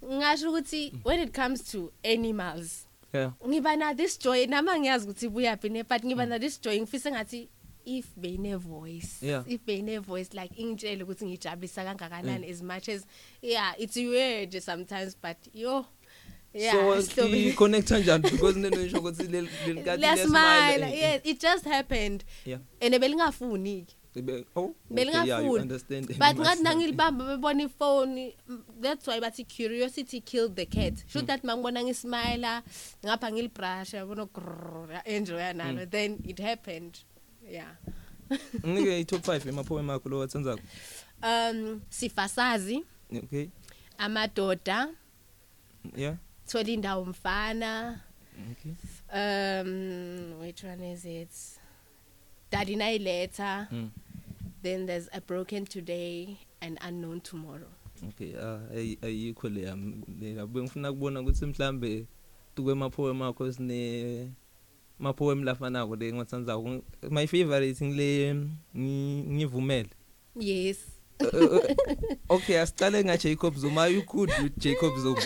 [0.04, 3.33] Ngasho ukuthi when it comes to animals yeah.
[3.46, 7.11] ngiba na this joy nama ngiyazi ukuthi buyaphi ne but ngiba na this joy ngifisa
[7.11, 7.48] ngathi
[7.96, 9.44] if beyine voice Yeah.
[9.46, 13.07] if beyine voice like ingitshele ukuthi ngijabulisa kangakanani as much as
[13.42, 15.85] yeah it's weird sometimes but yo
[16.55, 20.94] yeah so i connect kanjani because nento nisho ukuthi lel- lelikati let's liyasmile smile and-
[20.94, 22.24] yes it just happened.
[22.46, 22.61] Yeah.
[22.81, 25.61] And belingafuni ke oh belingafuni.
[25.61, 30.94] understand but ngathi nangilibamba bebona ifoni mm, that's why bathi curiosity killed the cat.
[31.07, 32.62] Should that mangibona ngismile
[33.05, 35.87] ngapha ngilibrush yabona grrr, enjoy nalo.
[35.90, 36.98] Then it happened.
[37.50, 37.74] Yeah.
[38.66, 40.61] Ngike i top 5 emapoem akho lo wathenzako
[41.22, 42.84] um sifasazi.
[43.16, 43.48] Okay.
[43.98, 44.88] Amadoda.
[45.96, 46.16] Yeah.
[46.46, 48.00] Thola indawo mfana
[48.52, 48.72] okay.
[49.12, 51.30] Um which one is it?
[52.50, 53.68] Daddy nayiletha.
[53.72, 53.90] Mm.
[54.62, 57.68] then there's a broken today and unknown tomorrow.
[58.08, 60.02] Okay ah ayi- ayikho le yami.
[60.20, 62.06] Le abe ngifuna kubona ukuthi mhlambe
[62.54, 64.30] tukwe mapoem akho sine
[64.98, 68.34] mapoem lafanako le ngiwathandzako my favorite ngile
[68.76, 69.88] ngi- ngivumele
[70.40, 70.78] yes
[72.28, 75.20] okay asicale nga Jacob Zuma are you good with Jacob Zuma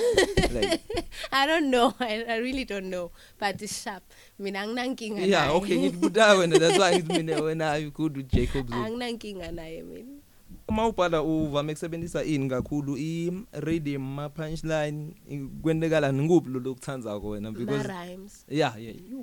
[0.55, 0.81] like
[1.33, 1.93] I don't know.
[2.01, 3.11] I, I really don't know.
[3.39, 4.03] But it's sharp.
[4.39, 5.57] Mina anginankinga yeah naye.
[5.57, 9.53] okay ngikubuta wena that's why ngithi mina wena are you good with Jacob Zuma Anginankinga
[9.53, 10.22] naye mina.
[10.69, 17.29] Uma ubhala uvame kusebenzisa ini kakhulu i rhythm ma punchline i- kwentekala ngikuphi lo lokuthandzako
[17.29, 18.45] wena because Ma-rhymes.
[18.49, 18.95] Yeah yeah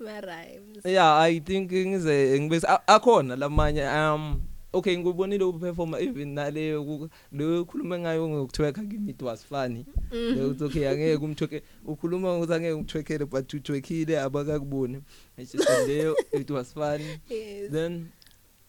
[0.00, 0.84] ma-rhymes.
[0.84, 4.40] Yeah i think ngize ngibese a- akhona lamanye um
[4.72, 9.86] okay ngikubonile uperforma even nale ku- le khuluma ngayo ngokutwerka kimi it was funny.
[10.12, 15.02] Ukuthi okay angeke umtweke ukhuluma ukuthi angeke umtwekele but utwekile abakakuboni.
[15.38, 17.18] It's just leyo it was funny.
[17.30, 17.70] Yes.
[17.72, 18.08] Then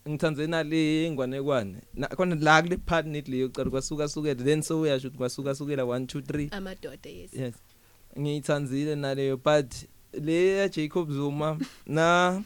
[0.08, 4.82] ngithanze nale ingwanekwane Na- khona la kule part net leyo cala kwasuka sukela then so
[4.82, 7.34] uyasho ukuthi kwasuka sukela 1 2 3 amadoda yes.
[7.34, 7.56] Yes.
[8.20, 9.74] Ngiyithanzile naleyo but
[10.14, 12.42] le ya Jacob Zuma na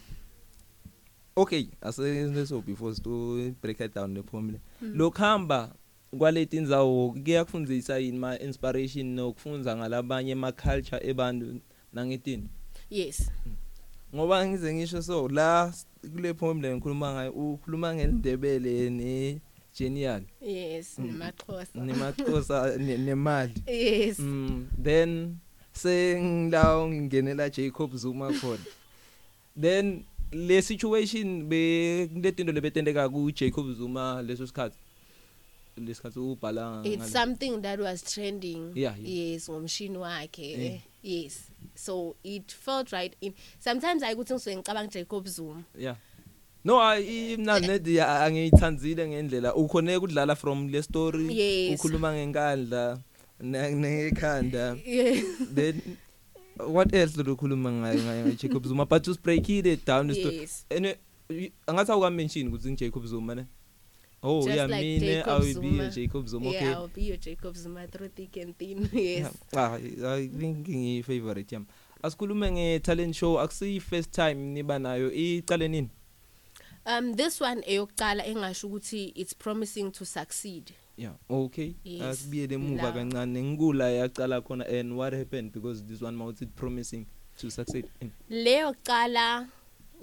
[1.35, 5.75] okay aseneso before to break it down le formula lokhamba
[6.17, 11.59] kwaleti indzawo kuyakufundisa yini ma inspiration nokufunza ngalabanye ama culture ebantu
[11.93, 12.49] nangetini
[12.89, 13.31] yes.
[14.15, 15.73] Ngoba ngize ngisho so la
[16.11, 19.41] kule formula ngikhuluma ngayo ukhuluma ngelindebele ne
[19.77, 21.05] genial yes Mm.
[21.07, 23.53] nemaqhosa nemaqhosa ne- nemali.
[23.67, 24.19] Yes.
[24.19, 25.37] Mm then
[25.73, 28.61] sengilawo ngingenela Jacob Zuma khona.
[29.59, 34.77] Then le situation be kuletinto lebetendeka ku Jacob Zuma leso sikhathi
[35.77, 38.71] lesikhathi ubhala it's something that was trending.
[38.75, 39.33] Yeah, yeah.
[39.33, 40.51] yes ngomshini wakhe.
[40.51, 40.79] Yeah.
[41.03, 41.49] yes.
[41.75, 43.15] So it felt right.
[43.21, 45.63] In sometimes ayikuthi ngisuke ngicabanga Jacob Zuma.
[45.77, 45.95] Yeah.
[46.65, 49.55] No i- mina nedi angiyithanzile ngendlela.
[49.55, 51.27] Ukhone kudlala from le story
[51.75, 52.99] ukhuluma ngenkandla
[53.41, 54.75] ne- nekhanda.
[55.53, 55.81] Then
[56.59, 58.85] what else lo khuluma ngayo ngayo Jacob Zuma?
[58.85, 60.47] But to break it down the story.
[61.29, 63.45] Y- angathi awuka mention ukuthi ngiJacob Zuma ne?
[64.23, 65.83] Oh Just yeah like mina Jacob i will be Zuma.
[65.83, 66.65] a Jacob Zuma okay.
[66.65, 69.33] Yeah I'll be your Jacob Zuma through thick and thin yes.
[69.55, 71.65] Ah i think ngi favorite yami.
[72.03, 75.11] Asikhulume nge talent show akusiyi first time niba nayo.
[75.11, 75.89] Iqale nini?
[76.85, 80.71] Um this one eyokuqala engasho ukuthi it's promising to succeed.
[80.97, 81.75] Yeah okay.
[81.83, 82.01] Yes.
[82.03, 82.91] asibiyele emuva La.
[82.91, 83.43] kancane.
[83.43, 87.05] Ngikula yaqala khona and what happened because this one mawuthi promising
[87.37, 88.11] to succeed in.
[88.29, 89.47] Leyo kuqala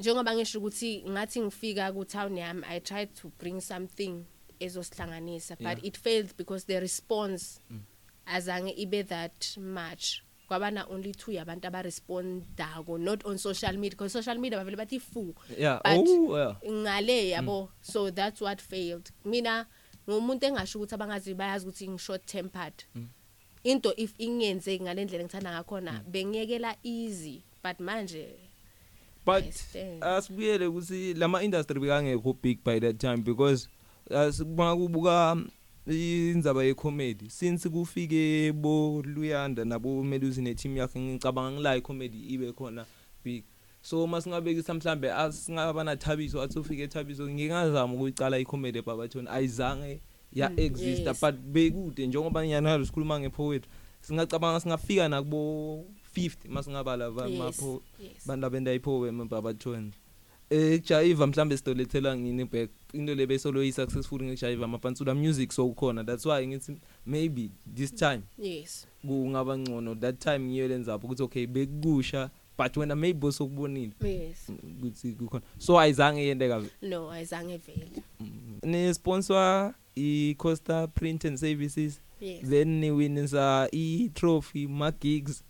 [0.00, 4.24] njengoba ngisho ukuthi ngathi ngifika ku town yami i tried to bring something
[4.60, 5.84] ezosihlanganisa but Yeah.
[5.86, 7.80] it failed because the response Mm.
[8.26, 10.22] azange ibe that much.
[10.48, 15.34] Kwabana only two yabantu abarespondako not on social media because social media bavele bathi fu
[15.58, 15.80] yeah.
[15.84, 16.56] But- oh yeah.
[16.70, 19.10] ngale yabo so that's what failed.
[19.24, 19.66] Mina
[20.08, 22.84] ngumuntu engasho ukuthi abangazi bayazi ukuthi ngi short tempered.
[22.94, 23.08] Mm.
[23.64, 27.44] into if ingenzeki ngalendlela ngithanda ngakhona bengiyekela easy.
[27.62, 28.49] But manje
[29.30, 29.54] but
[30.00, 33.68] asibuyele ukuthi lama industry bekangekho big by that time because
[34.10, 35.36] asikuba kubuka
[35.86, 42.18] indzaba ye comedy since kufike bo Luyanda nabo Melusi ne team yakhe ngicabanga ngila comedy
[42.18, 42.86] ibe khona
[43.24, 43.44] big.
[43.82, 50.00] So masingabekisa mhlambe asingaba na Thabiso athi ufike eThabiso ngingazama ukuyicala i comedy eBabathoni ayizange
[50.32, 53.64] ya Mm, exist but bekude njengoba nyana sikhuluma ngepoet
[54.00, 55.84] singacabanga singafika nakubo
[56.16, 58.26] 50 masingabala yes, mapho yes.
[58.26, 59.92] bantu abendayiphowe embabathweni
[60.50, 65.66] eh jayiva mhlambe sidolethela ngini back into lebe solo yi successful ngejayiva mapansula music so
[65.66, 68.86] ukhona that's why ngithi maybe this time yes.
[69.06, 69.94] kungaba ngcono.
[69.94, 74.52] That time ngiyo lenza ukuthi okay bekukusha but wena maybe sokubonile yes.
[74.78, 75.42] Ukuthi kukhona.
[75.58, 77.90] So ayizange yendeka no ayizange vele.
[78.62, 82.00] Ne sponsor i Costa Print and Services.
[82.20, 82.48] Yes.
[82.48, 85.42] Then ni winisa i trophy ma gigs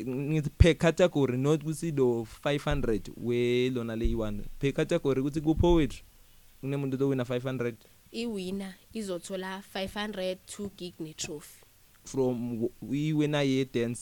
[0.00, 5.54] ngithi per category not kuthi lo 500 we lona le yi1 per category ukuthi ku
[5.54, 6.02] poetry
[6.60, 7.74] kunemuntu lo wina 500
[8.12, 11.62] iwina izothola 500 2 gig ne trophy
[12.04, 12.68] from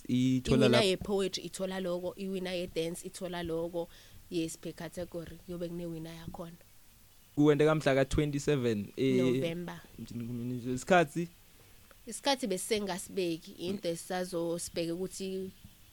[0.09, 3.88] ithola iwina la ye poetry ithola lokho iwina ye dance ithola lokho
[4.31, 6.57] yes per category kuyobe kune winner yakhona.
[7.35, 9.81] Kuwende kamhla ka 27 eh November.
[10.74, 11.28] Isikhathi?
[12.07, 15.51] Isikhathi besengasibeki into esizosibheke ukuthi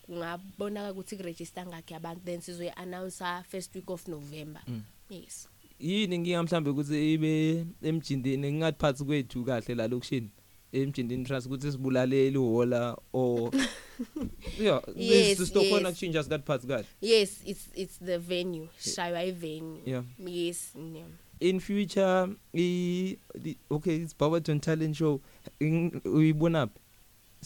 [0.08, 4.62] kungabonaka ukuthi kuregister ngakhe abantu then sizoyi announce first week of November.
[4.68, 4.82] Mm.
[5.10, 5.48] yes.
[5.80, 10.30] Yini nginga mhlambe ukuthi ibe emjindini ngingathi phansi kwethu kahle la lokushini?
[10.72, 13.52] Emjindini trust ukuthi sibulale ihola or
[14.60, 15.98] yeah Yes, sistokhona yes.
[15.98, 16.86] kushintsha sikathi phansi kahle.
[17.02, 20.04] Yes it's it's the venue shaywa ivenue yeah.
[20.26, 21.08] Yes yeah.
[21.40, 25.22] in future i the- okay it's Barberton talent show.
[25.60, 26.02] In-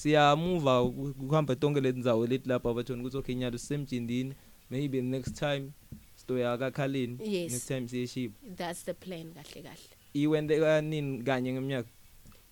[0.05, 4.33] uyibona phi siya move kuhamba tonke lendzawo leti lapha Barberton ukuthi okay nyalo sisemjindini.
[4.69, 5.71] Maybe next time
[6.15, 7.51] stoya kakhaleni Yes.
[7.51, 9.89] next time siyeshiba that's the plan kahle kahle.
[10.13, 11.89] Iwende kanini kanye ngeminyaka?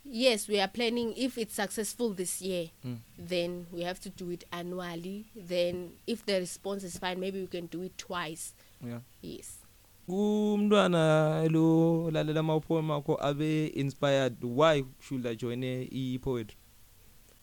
[0.06, 2.98] Yes we are planning if it's successful this year Mm.
[3.28, 5.26] then we have to do it annually.
[5.48, 8.54] Then if the response is fine maybe we can do it twice.
[8.86, 9.02] Yeah.
[9.22, 9.60] Yes.
[10.08, 16.56] Kumntwana lo lalela ama-poem akho abe inspired why should I join i-poetry?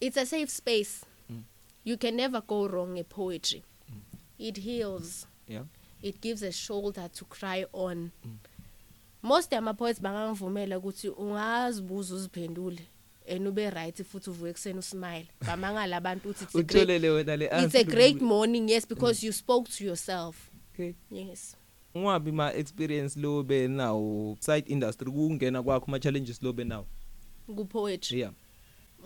[0.00, 1.04] It's a safe space.
[1.32, 1.42] Mm.
[1.84, 3.62] you can never go wrong in poetry.
[4.38, 5.26] It heals.
[5.48, 5.62] Yeah.
[6.02, 8.12] It gives a shoulder to cry on.
[8.26, 8.36] Mm.
[9.22, 12.78] most ama-poets bangangivumela ukuthi ungazibuza uziphendule
[13.28, 17.36] and ube right futhi uvuke ekuseni usmile bamangala abantu uthi it's a great, utholele wena
[17.36, 20.50] le it's answer a great morning yes because you spoke to yourself.
[20.74, 20.94] Okay.
[21.10, 21.56] Yes.
[21.94, 26.86] Ungabi ma experience lo be nawo side industry kungena kwakho ama challenges lo be nawo
[27.56, 28.18] ku-poetry.
[28.20, 28.32] Yeah.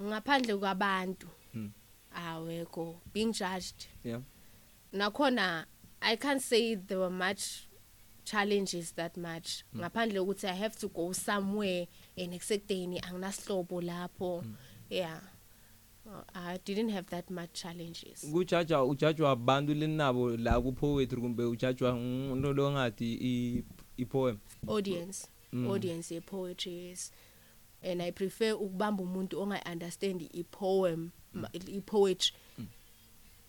[0.02, 1.26] Ngaphandle kwabantu.
[1.54, 1.70] Mm.
[2.14, 3.86] awekho being judged.
[4.04, 4.20] Yeah.
[4.92, 5.64] Nakhona
[6.02, 7.68] i can't say there were much
[8.24, 9.64] challenges that much.
[9.76, 11.86] Ngaphandle ukuthi i have to go somewhere
[12.16, 14.44] and ekusekudeni anginasihlobo lapho.
[14.88, 15.20] Yeah.
[16.06, 18.24] Uh, i didn't have that much challenges.
[18.32, 23.64] Kujaja ujajwa abantu lenabo la ku poetry kumbe ujajwa umuntu lo ngadi i
[23.96, 24.38] i poem.
[24.68, 25.28] Audience.
[25.52, 25.66] Mm.
[25.66, 27.12] audience ye-poetry yes.
[27.82, 32.32] And i prefer ukubamba umuntu ongayi-understand i-poem ma- i-poetry.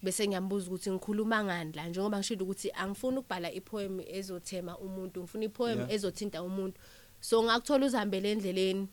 [0.03, 5.45] Bese ngiyambuza ukuthi ngikhuluma ngani la njengoba ngishilo ukuthi angifuni ukubhala ipoem ezothema umuntu ngifuna
[5.45, 5.91] ipoem Yeah.
[5.91, 6.79] ezothinta umuntu.
[7.19, 8.87] So ngakuthola uzihambele endleleni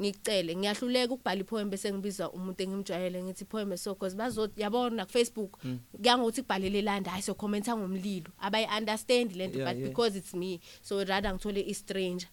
[0.00, 5.12] ngicele ngiyahluleka ukubhala ipoem bese ngibiza umuntu engimjwayele ngithi ipoem so because bazothi yabona ku
[5.12, 5.58] Facebook
[5.92, 11.04] kuyangokuthi kubhalele landa hayi so commenta ngomlilo abayi understand lento but because it's me so
[11.04, 12.28] rather ngithole i stranger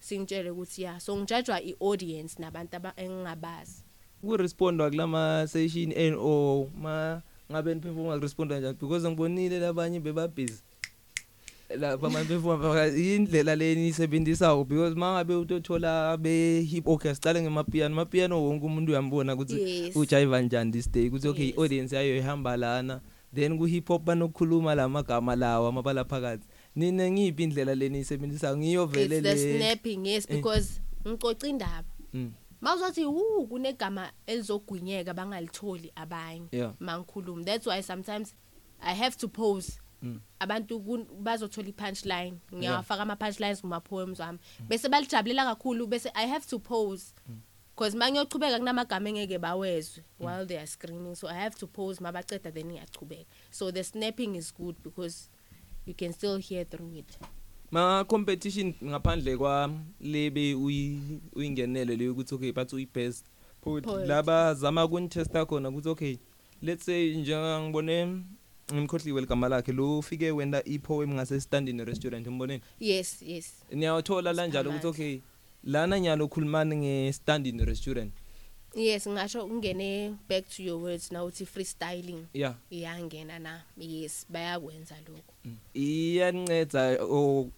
[0.00, 3.82] singitshele ukuthi yeah so ngijudgwa i audience nabantu aba- engingabazi.
[4.20, 7.22] Kurespondwa kulama session and o ma
[7.52, 8.76] ngabe niphefuma kuresponda kanjani?
[8.80, 10.62] Because ngibonile labanye bebabhizi.
[11.78, 17.94] Lapha manje befuma indlela leni isebenzisa because mangabe utothola be hip orchestra cala ngemapiano.
[17.94, 19.96] Mapiano wonke umuntu uyambona ukuthi Yes.
[19.96, 21.58] ujayiva njani this day ukuthi okay Yes.
[21.58, 23.00] audience yayo ihamba lana.
[23.34, 26.44] Then ku hip hop banokukhuluma lamagama lawo amabala phakathi.
[26.76, 30.36] Nina ngiphi indlela leni isebenzisa ngiyo vele it's the le snapping yes Eh.
[30.36, 31.84] because ngicoca indaba.
[32.12, 36.74] Mm, mawuzothi wu kunegama elizogwinyeka bangalitholi abanye yeah.
[36.80, 37.44] mangikhuluma.
[37.44, 38.34] That's why sometimes
[38.80, 40.20] i have to pose Mm.
[40.38, 42.38] abantu kun- bazothola i-punchline.
[42.54, 47.14] Ngiyawafaka ama-punchlines kuma-poems wami bese balijabulela kakhulu bese i have to pose
[47.74, 52.00] because ma ngiyochubeka kunamagama engeke bawezwe while they are screaming so i have to pose
[52.02, 53.24] ma baceda then ngiyachubeka.
[53.50, 55.30] So the snapping is good because
[55.86, 57.18] you can still hear through it
[57.70, 59.70] ma competition ngaphandle kwa
[60.00, 63.24] lebe uyi- uyingenele leyo ukuthi okay bathi uyi best
[63.60, 64.08] poet Poet.
[64.08, 66.16] laba zama kunitesta khona ukuthi okay
[66.62, 68.22] let's say njenga ngibone
[68.74, 74.46] ngimkhohliwe igama lakhe lo ufike wenda ipoem ngase standing restaurant umboneni yes yes niyawuthola la
[74.46, 75.06] njalo ukuthi Sigamandla.
[75.06, 75.20] okay
[75.64, 78.12] lana nyalo ukhulumani nge standing restaurant
[78.76, 82.26] yes ngasho ungene back to your words now uthi freestyling.
[82.32, 82.54] Yeah.
[82.70, 83.62] Iyangena na.
[83.78, 85.22] Yes bayakwenza lokho
[85.74, 87.50] iyanceda o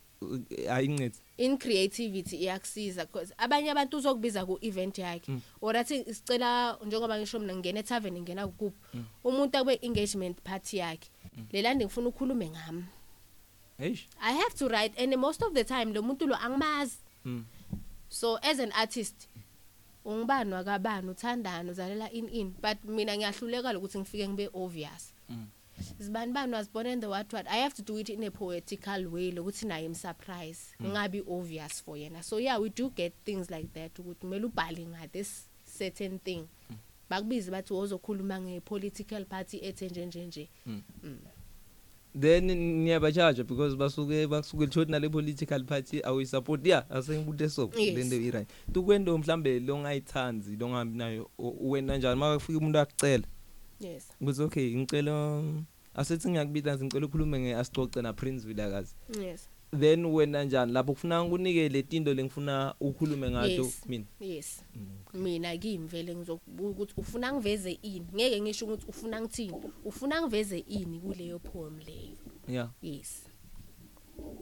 [0.70, 7.18] ayincedi in creativity iyakusiza because abanye abantu uzokubiza ku event yakhe or athi sicela njengoba
[7.18, 8.78] ngisho mina ngene tavern ngena kuphi
[9.24, 11.10] umuntu akube engagement party yakhe.
[11.52, 12.84] Lelandi ngifuna ukukhulume ngami.
[13.78, 16.96] Hey i have to write and most of the time lo muntu lo angimazi.
[17.24, 17.44] Mm.
[18.08, 19.28] so as an artist
[20.08, 25.14] ungibani wakabani uthandani uzalela in in but mina ngiyahluleka lokuthi ngifike ngibe obvious.
[25.28, 25.46] Mm.
[25.98, 28.30] zibani bani was born in the what what i have to do it in a
[28.30, 32.22] poetical way lokuthi naye im surprise ngabi obvious for yena.
[32.22, 35.48] So yeah we do get things like that ukuthi kumele ubhale nga this
[35.78, 36.48] certain thing.
[37.10, 40.48] Bakubiza bathi wozokhuluma ngepolitical party ethe nje nje nje.
[42.20, 42.44] Then
[42.84, 47.94] niyabachaja because basuke basuke lithoti nale political party awuyisupport yeah asengibude so Yes.
[47.96, 52.20] lento i-right tukwendo mhlambe longayithanzi longabi nayo u- wena njani?
[52.20, 53.24] Makafika umuntu akucela
[53.80, 54.08] yes.
[54.20, 55.42] Ukuthi okay ngicela
[55.94, 58.94] asethi ngiyakubita ngicela ukhulume ngeastoce na Prince Vilakazi.
[59.22, 59.48] Yes.
[59.70, 60.72] Then wena njani?
[60.72, 64.04] Lapho kufuna ngikunike le tinto lengifuna ukhulume ngato mina?
[64.20, 64.64] Yes.
[65.14, 68.06] Mina kimvele ngizokubuka ukuthi ufuna ngiveze ini?
[68.14, 69.54] Ngeke ngisho ukuthi ufuna ngithini?
[69.84, 72.16] Ufuna ngiveze ini kuleyo poem leyo?
[72.48, 73.24] Yeah yes.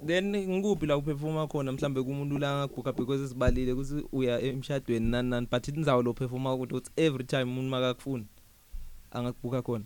[0.07, 1.73] Then ngikuphi la uperforma khona?
[1.73, 5.49] Mhlambe kumuntu la ngaguga because sibalile ukuthi uya emshadweni nani nani?
[5.51, 8.27] But indzawo lo performa ukuthi uthi every time umuntu makakufuni
[9.11, 9.85] angakubuka khona.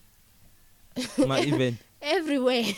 [1.26, 2.74] Ma event everywhere.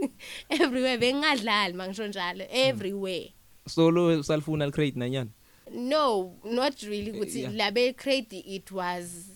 [0.50, 0.98] Everywhere.
[0.98, 2.44] Bengadlali mangisho njalo.
[2.50, 3.32] Everywhere.
[3.68, 5.30] Solo salifuna licreate nanyana?
[5.72, 7.12] No not really.
[7.12, 7.54] Ukuthi Yeah.
[7.54, 9.30] labe crate it was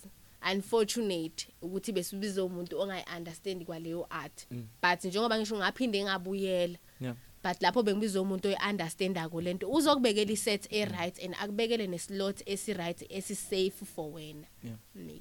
[0.53, 4.47] unfortunate ukuthi besibiza umuntu ongayi understand kwaleyo art.
[4.83, 7.15] But njengoba ngisho ngaphinde ngabuyela yeah.
[7.43, 14.13] but lapho bengibiza umuntu oyi-understandako lento uzokubekela iset e-right and akubekele neslot esi-right esi-safe for
[14.15, 14.47] wena.
[14.65, 14.77] Yeah.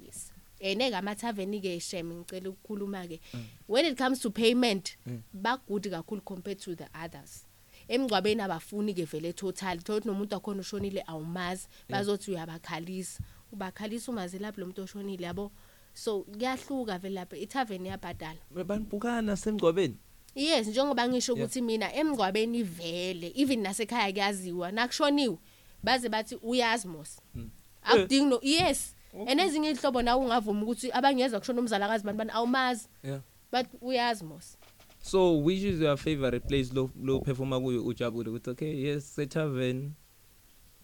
[0.06, 3.20] yes ene-ke amathaveni-ke shem ngicela ukukhuluma-ke.
[3.68, 5.22] When it comes to payment Mm.
[5.34, 7.46] bagood kakhulu compared to the others.
[7.90, 13.20] Emgcwabeni abafuni ke vele total thothi nomuntu akhona ushonile awumazi bazothi uyabakhalisa.
[13.52, 15.52] Ubakhalisa umazi lapho lo muntu oshonile yabo?
[15.94, 19.98] So kuyahluka vele lapha ithaveni yabhadala banibukana semgcwabeni
[20.36, 21.46] yes njengoba ngisho Yeah.
[21.46, 25.38] ukuthi mina emgcwabeni vele even nasekhaya kuyaziwa nakushoniwe
[25.84, 27.20] baze bathi uyazi mos.
[27.36, 27.50] Mm.
[27.84, 28.94] akudingi no yes.
[29.28, 32.88] Enezinye ihlobo nawe ungavuma ukuthi abangeza kushona umzalakazi bantu bani awumazi.
[33.04, 33.22] Yeah.
[33.52, 34.58] But uyazi mos.
[35.02, 39.92] So which is your favorite place lo lo performa kuyo ujabule ukuthi okay yes setavern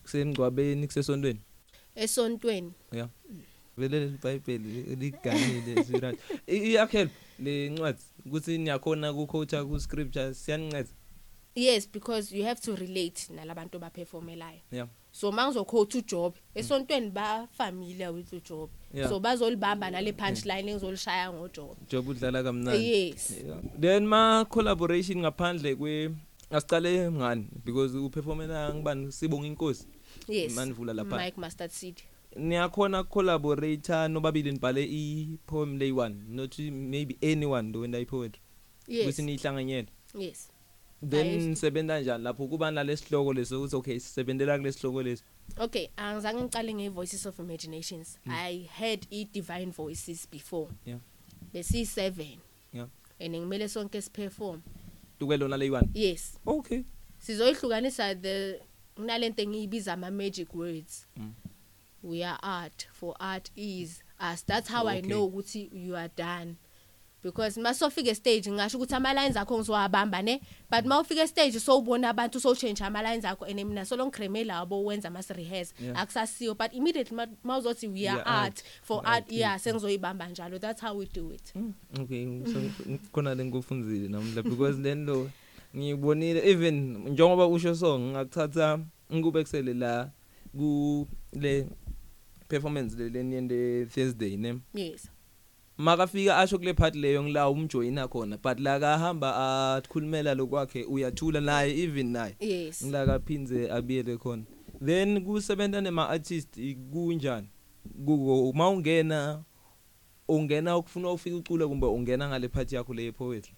[0.03, 1.39] kusemgcwabeni kusesontweni?
[1.95, 2.73] Esontweni.
[2.91, 3.09] Yeah.
[3.77, 7.09] Vele iBhayibheli liganile sirathi iyakhel
[7.39, 10.89] le ncwadi ukuthi niyakhona ukuquote ku scripture siyaninceda?
[11.55, 14.87] Yes because you have to relate nalabantu baperformelayo yeah.
[15.15, 18.69] So mangizoquote ujob esontweni ba familiar with ujob.
[18.93, 19.09] Yeah.
[19.09, 21.77] so bazolibamba nale punchline engizolishaya ngojob.
[21.89, 22.91] Job udlala kamnandi.
[22.91, 23.31] Yes.
[23.45, 23.61] Yeah.
[23.79, 26.11] then ma collaboration ngaphandle kwe
[26.51, 27.47] asicale ngani?
[27.65, 29.11] Because uperformela ngibani?
[29.11, 29.87] Sibonga inkosi.
[30.27, 30.53] Yes.
[30.53, 31.17] Manivula lapha.
[31.17, 32.01] Mike mustard seed.
[32.35, 38.41] Niyakhona collaborator nobabili nibhale i-poem leyi-one not maybe anyone lowenda i-poetry
[38.87, 39.03] yes.
[39.03, 39.87] Ukuthi niyihlanganyele.
[40.19, 40.49] Yes.
[41.09, 45.23] Then Ayes- nisebenza njani lapho kuba nalesihloko leso ukuthi okay sisebenzela kulesihloko lesi
[45.57, 48.19] okay angizange ngiqale nge-voices of imaginations.
[48.25, 50.67] I had i-divine voices before.
[50.85, 50.99] Yeah.
[51.53, 52.37] besiyi-seven
[52.73, 52.87] Yeah.
[53.19, 54.61] and ngimele sonke siperform.
[55.19, 56.37] Tukwelona leyi-one yes.
[56.45, 56.83] Okay.
[57.19, 58.59] Sizoyihlukanisa the
[58.95, 61.07] kunalento engiyibiza ama-magic words.
[61.17, 61.33] Mm.
[62.03, 64.03] we are art for art is
[64.33, 64.45] us.
[64.45, 65.09] That's how i Okay.
[65.09, 66.55] know ukuthi you are done.
[67.25, 70.41] Because masofika stage ngisho ukuthi ama lines akho ngizowabamba ne?
[70.71, 74.83] But mawufika stage sowubona abantu so change ama lines akho and mina solo ngikreme labo
[74.85, 75.97] wenza mas rehearse Yeah.
[76.01, 76.55] akusasiyo.
[76.57, 78.63] But immediately ma- mawuzothi we are are art, art.
[78.81, 79.63] for for art art yeah is.
[79.63, 80.59] sengizoyibamba njalo.
[80.59, 81.51] That's how we do it.
[81.55, 82.25] Mm, okay.
[82.45, 82.59] So
[83.11, 85.29] khona lengikufunzile namhla because then lo
[85.75, 88.79] ngibonile even njengoba usho so ngakuthatha
[89.13, 90.09] ngikubekisele la
[90.57, 91.67] ku le
[92.47, 94.59] performance le leniyende Thursday ne?
[94.73, 95.09] Yes.
[95.77, 101.83] Makafika asho kule part leyo ngila umjoyina khona but la kahamba akhulumela lokwakhe uyathula naye
[101.83, 102.35] even naye.
[102.39, 102.85] Yes.
[102.85, 104.43] Ngila kaphinze abiyele khona.
[104.85, 106.59] Then kusebenza nema artist
[106.91, 107.47] kunjani?
[108.05, 109.43] Kuko mawungena
[110.27, 113.53] ungena ukufuna ufika ucule kumbe ungena ngale part yakho le poetry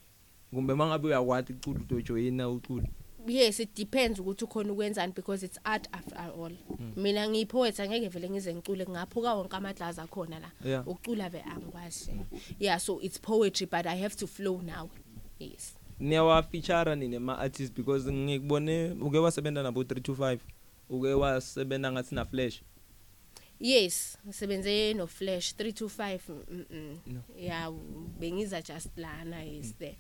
[0.54, 2.88] kumbe mangabe uyakwati ucula ujoyina ucula?
[3.28, 6.52] Yes it depends ukuthi ukhona ukwenzani because it's art after all.
[6.96, 10.82] Mina ngiyipoet angeke vele ngize ngicule ngaphuka wonke amadlaza akhona la.
[10.86, 12.12] Ukucula ve angikwazi
[12.60, 14.90] yeah so it's poetry but i have to flow now.
[15.40, 15.74] Yes.
[16.00, 20.38] Niyawa feature nini ma artists because ngikubone uke wasebenza nabo 325
[20.90, 22.62] uke wasebenza ngathi na flash
[23.60, 26.98] yes ngisebenze no flash 325 mm, mm.
[27.08, 27.22] No.
[27.38, 27.72] yeah
[28.20, 29.96] bengiza just lana is there.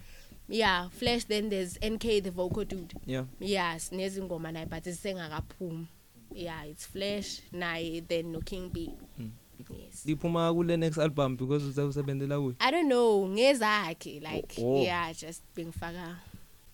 [0.49, 2.93] Yeah flash then there's nk the vocal dude.
[3.05, 3.23] Yeah.
[3.39, 5.87] Yes nezingoma naye but isengakaphumi
[6.33, 8.91] yeah it's flash naye then no king b.
[9.19, 9.31] Mm.
[9.69, 10.05] yes.
[10.05, 14.81] Liphuma kule next album because usebenzela kuyo I don't know ngezakhe like Oh.
[14.83, 16.15] yeah just bengifaka.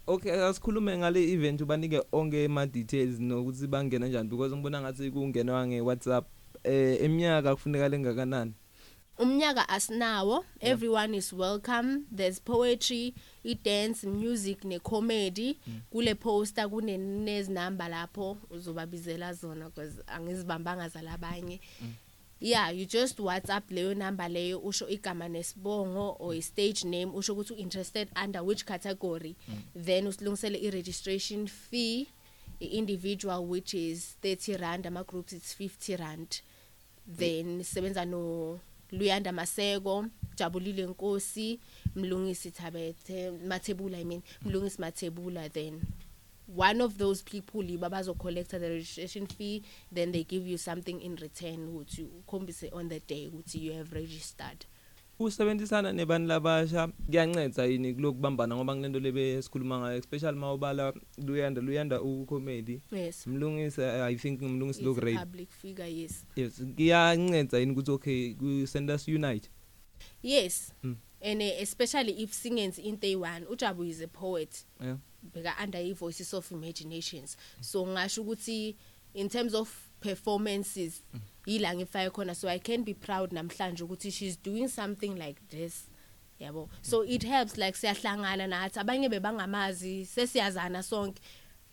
[0.08, 5.68] Okay asikhulume ngale event ubanike onke ama details nokuthi bangena kanjani because ngibona ngathi kungenwa
[5.68, 6.26] nge WhatsApp
[6.64, 8.54] eh eminyaka kufuneka lengakanani?
[9.20, 10.46] Umnyaka asinawo.
[10.62, 12.06] Everyone is welcome.
[12.12, 13.14] There's poetry
[13.46, 15.60] i dance music ne comedy
[15.92, 21.60] kule poster kunezinamba lapho uzobabizela zona because angizibambanga zalabanye.
[22.40, 27.34] Yeah you just whatsapp leyo number leyo usho igama nesibongo or i stage name usho
[27.34, 29.36] ukuthi interested under which category.
[29.76, 32.08] Then usilungisele i registration fee
[32.62, 36.42] i individual which is 30 rand ama groups it's 50 rand.
[37.08, 38.60] Then sisebenza no
[38.94, 41.60] Luyanda Maseko Jabulile Nkosi
[41.96, 45.82] Mlungisi Thabethe Mathebula I mean Mlungisi Mathebula then
[46.56, 51.02] one of those people yibo abazo collect the registration fee then they give you something
[51.02, 54.66] in return ukuthi ukhombise on the day ukuthi you have registered.
[55.26, 62.02] Usebenzisana nebani labasha kuyanceda yini kulokubambana ngoba kunento lebe sikhuluma ngayo especially mawubala luyanda luyanda
[62.02, 63.28] ucomedy yes.
[63.28, 65.20] Mlungisi i think umlungisi He's lo great.
[65.20, 66.26] public figure yes.
[66.36, 69.50] Yes kuyanceda yini ukuthi okay ku send us unite
[70.24, 70.74] yes.
[70.84, 70.96] Mm.
[71.22, 74.66] and uh, especially if singenzi into eyi-one ujabu is a poet.
[74.82, 74.98] Yeah.
[75.34, 77.38] Bheka under i-voices of imaginations.
[77.62, 78.76] So ngasho ukuthi
[79.14, 79.70] in terms of
[80.02, 81.02] performances
[81.46, 82.36] yila ngifake khona.
[82.36, 85.88] So i can be proud namhlanje ukuthi she's doing something like this.
[86.42, 86.70] Yabo.
[86.82, 88.80] So it helps like siyahlangana nathi.
[88.80, 91.20] Abanye bebangamazi sesiyazana sonke.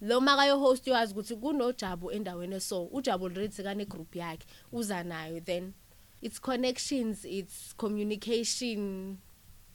[0.01, 5.45] Lo makayo host yazi ukuthi kunojabu endaweni so ujabu already kane group yakhe uza nayo
[5.45, 5.75] then
[6.23, 9.19] it's connections it's communication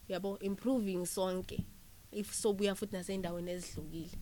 [0.08, 1.64] yabo improving sonke.
[2.12, 4.18] If sobuya futhi nasendaweni ezihlukile.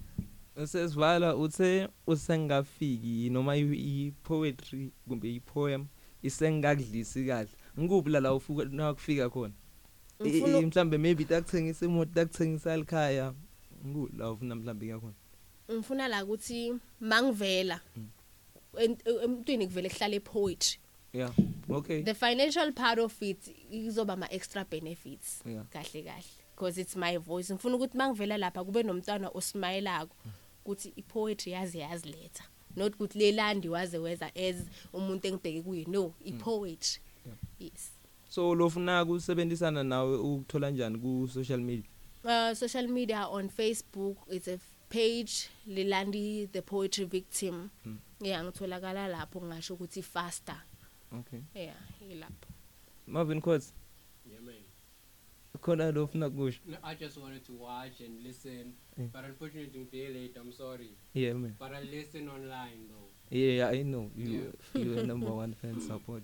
[0.57, 5.87] Sesivala uthe usengafiki noma i-poetry kumbe i-poem
[6.23, 7.49] isengakudlisi kahle.
[7.79, 9.55] Ngikuphi la la ufuka nakufika khona?
[10.21, 13.35] Mhlambe maybe takuthengisa imoto takuthengisa likhaya
[13.87, 15.15] ngu la ufuna mhlambe iya khona
[15.73, 17.81] ngifuna la ukuthi mangivela
[18.79, 20.79] en- emntwini kuvele kuhlale poetry
[21.13, 21.33] yeah
[21.69, 22.03] okay.
[22.03, 23.39] The financial part of it
[23.71, 26.25] izoba ama extra benefits kahle kahle
[26.55, 27.53] because it's my voice.
[27.55, 30.17] Ngifuna ukuthi mangivela lapha kube nomntwana osmayelako
[30.65, 32.45] ukuthi ipoetry yazi yaziletha.
[32.77, 34.57] Not ukuthi lelandi waze weza as
[34.93, 35.85] umuntu engibheke kuye.
[35.89, 37.01] No ipoetry.
[37.59, 37.91] Yes.
[38.29, 41.89] So lofuna kusebenzisana nawe ukuthola kanjani ku social media?
[42.25, 44.59] Uh, social media on facebook it's a
[44.89, 47.71] page lelandi the poetry victim.
[47.87, 47.99] Mm.
[48.21, 50.63] yeah ngitholakala lapho ngisho ukuthi faster.
[51.13, 51.41] Okay.
[51.55, 51.77] Yeah
[52.11, 52.49] ilapho.
[53.07, 53.84] Marvin Quartz Yeah, man.
[55.65, 59.09] Khona lofuna kusho No, I just wanted to watch and listen, Yeah.
[59.13, 60.37] but unfortunately, I'm very late.
[60.41, 63.09] I'm sorry, yeah man but I listen online though.
[63.31, 64.11] Yeah, I know.
[64.17, 66.23] You you are number one fan support.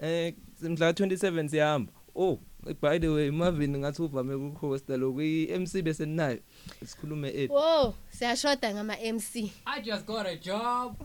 [0.00, 0.32] Eh
[0.62, 1.92] mhla 27 siyahamba.
[2.20, 2.40] Oh,
[2.80, 6.38] by the way, Marvin ngathi uvame ukuhosta lokho i-MC bese nayo.
[6.84, 7.52] Sikhulume ethi.
[7.52, 9.52] Whoa, siyashoda ngama MC.
[9.66, 10.96] I just got a job.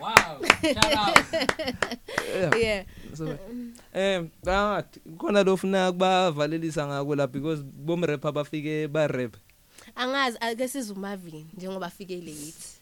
[0.00, 0.40] Wow!
[0.62, 1.18] Shout out.
[2.58, 2.84] Yeah.
[3.14, 3.38] So
[3.94, 9.36] eh ngathi khona lofuna kubavalelisa ngako la because bom rapper bafike ba rap.
[9.96, 12.78] Angazi ake siza uMarvin njengoba afike late.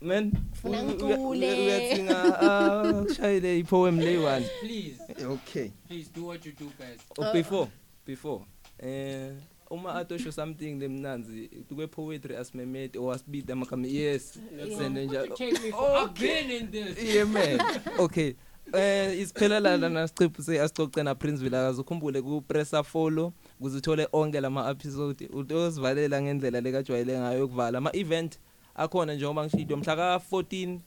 [0.00, 0.32] Man,
[0.62, 1.16] Funa ngicule.
[1.16, 4.46] uya- uyathinga ah kushayile i-poem leyi one.
[4.60, 5.70] Please, Okay.
[5.88, 7.00] please do what you do best.
[7.18, 7.68] Oh, before
[8.06, 8.44] before
[8.78, 9.32] eh
[9.70, 14.38] uma atosho something lemnanzi kwe poetry asimemete or asibida amagama yes.
[14.78, 15.96] Sende What you njalo take me for?
[15.96, 17.14] I've been in this.
[17.14, 17.60] yeah man.
[17.98, 18.34] Okay.
[18.72, 21.80] Eh isiphela la nasicipho se asicoce na Prince Vilakazi.
[21.80, 25.26] Ukhumbule ku pressa follow kuzithole onke lama episode.
[25.32, 27.78] Utosivalela ngendlela lekajwayele ngayo ukuvala.
[27.78, 28.38] Ama event
[28.74, 30.78] akhona njengoba ngishito mhla ka 14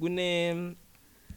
[0.00, 0.54] kune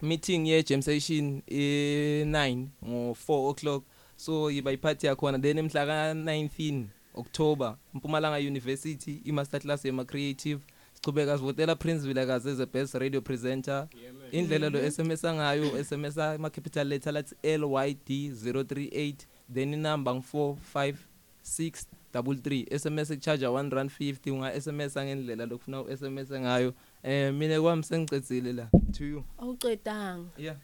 [0.01, 3.83] meeting ye jam session e 9 ngo 4 o'clock.
[4.22, 5.39] So yiba iphathi yakhona.
[5.41, 6.84] Then emhla ka 19
[7.15, 10.61] October Mpumalanga University i master class yema creative
[10.93, 13.88] sichubeka sivotela Prince Vilakazi as the best radio presenter.
[13.93, 14.28] Yeah, man.
[14.32, 19.15] indlela lo SMS ngayo SMS ama capital letter lathi LYD 038
[19.53, 26.74] then inamba ngu4563 SMS echarge 1 rand 50 unga SMS ngendlela lokufuna u SMS ngayo.
[27.03, 29.24] Eh mina kwami sengicedzile la to you.
[29.39, 30.30] Awuqedanga.
[30.38, 30.55] yeah.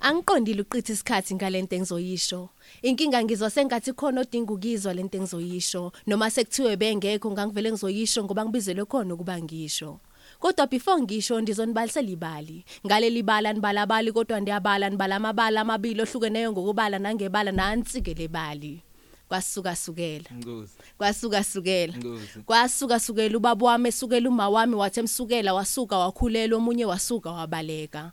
[0.00, 2.48] Angiqondile uqitha isikhathi ngalento engizoyisho.
[2.82, 8.84] Inkinga ngizwa sengathi khona odinga ukizwa lento engizoyisho noma sekuthiwe bengekho ngangivele ngizoyisho ngoba ngibizelwe
[8.84, 9.98] khona ukuba ngisho.
[10.38, 12.64] Kodwa before ngisho ndizonibalisela ibali.
[12.86, 18.82] Ngaleli bala nibala bali kodwa ndiyabala nibala amabala amabili ohlukeneyo ngokubala nangebala nantsike lebali.
[19.28, 20.30] Kwasuka sukela.
[20.32, 21.98] ngozi Kwasuka sukela.
[21.98, 28.12] ngozi Kwasuka sukela ubaba wami esukela uma wami wathi emsukela wasuka wakhulela omunye wasuka wabaleka.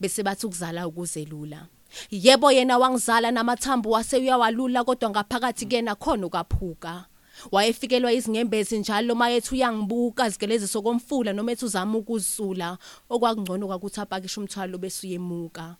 [0.00, 1.66] Bese bathi ukuzala ukuzelula.
[2.10, 7.04] Yebo yena wangizala namathambo wase uyawalula kodwa ngaphakathi kena khona ukaphuka.
[7.52, 12.78] Wayefikelwa izinyembezi njalo mayethu uyangibuka zigelezi sokomfula noma ethu uzama ukuzisula
[13.10, 15.76] okwakungcono kwakuthi apakisha umthwalo bese uyemuka.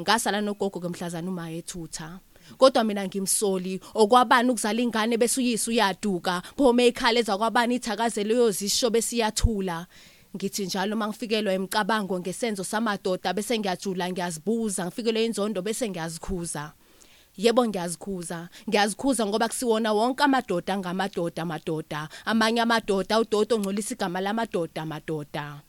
[0.00, 2.20] Ngasala nogogo kemhlazana uma yethutha.
[2.58, 9.86] Kodwa mina ngimsoli okwabani ukuzala ingane bese uyise uyaduka phome ikhala ezakwabani ithakazelo yozisho besiyathula
[10.36, 16.72] ngithi njalo mangifikelwa emicabango ngesenzo samadoda bese ngiyajula ngiyazibuza ngifikelwe inzondo bese ngiyazikhuza.
[17.36, 18.48] Yebo ngiyazikhuza.
[18.68, 22.08] Ngiyazikhuza ngoba kusiwona wonke amadoda angamadoda amadoda.
[22.24, 25.60] Amanye amadoda udodo ongcolisa igama lamadoda amadoda.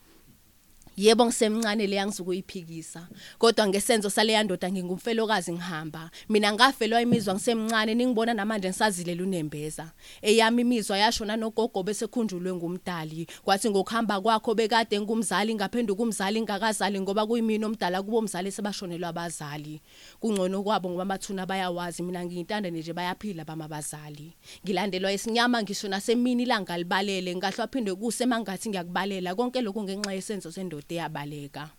[0.97, 6.09] Yebo ngisemncane leya ngizokuyiphikisa kodwa ngesenzo saleya ndoda ngingumfelokazi ngihamba.
[6.29, 9.91] Mina ngafelwa imizwa ngisemncane ningibona namanje ngisazile lunembeza.
[10.21, 13.27] Eyami imizwa yashona nogogo bese khunjulwe ngumdali.
[13.43, 19.81] Kwathi ngokuhamba kwakho bekade ngumzali ngaphenduka umzali ngakazali ngoba kuyimina omdala kubo umzali sebashonelwa abazali.
[20.19, 24.33] Kungcono kwabo ngoba amathuna bayawazi mina ngiyintanda nje bayaphila bamabazali
[24.65, 29.35] ngilandelwa isinyama ngisho nasemini ilanga libalele ngahlwa phinde kuse mangathi ngiyakubalela.
[29.35, 30.86] Konke lokhu ngenxa yesenzo sendoda.
[30.95, 31.76] Eyabaleka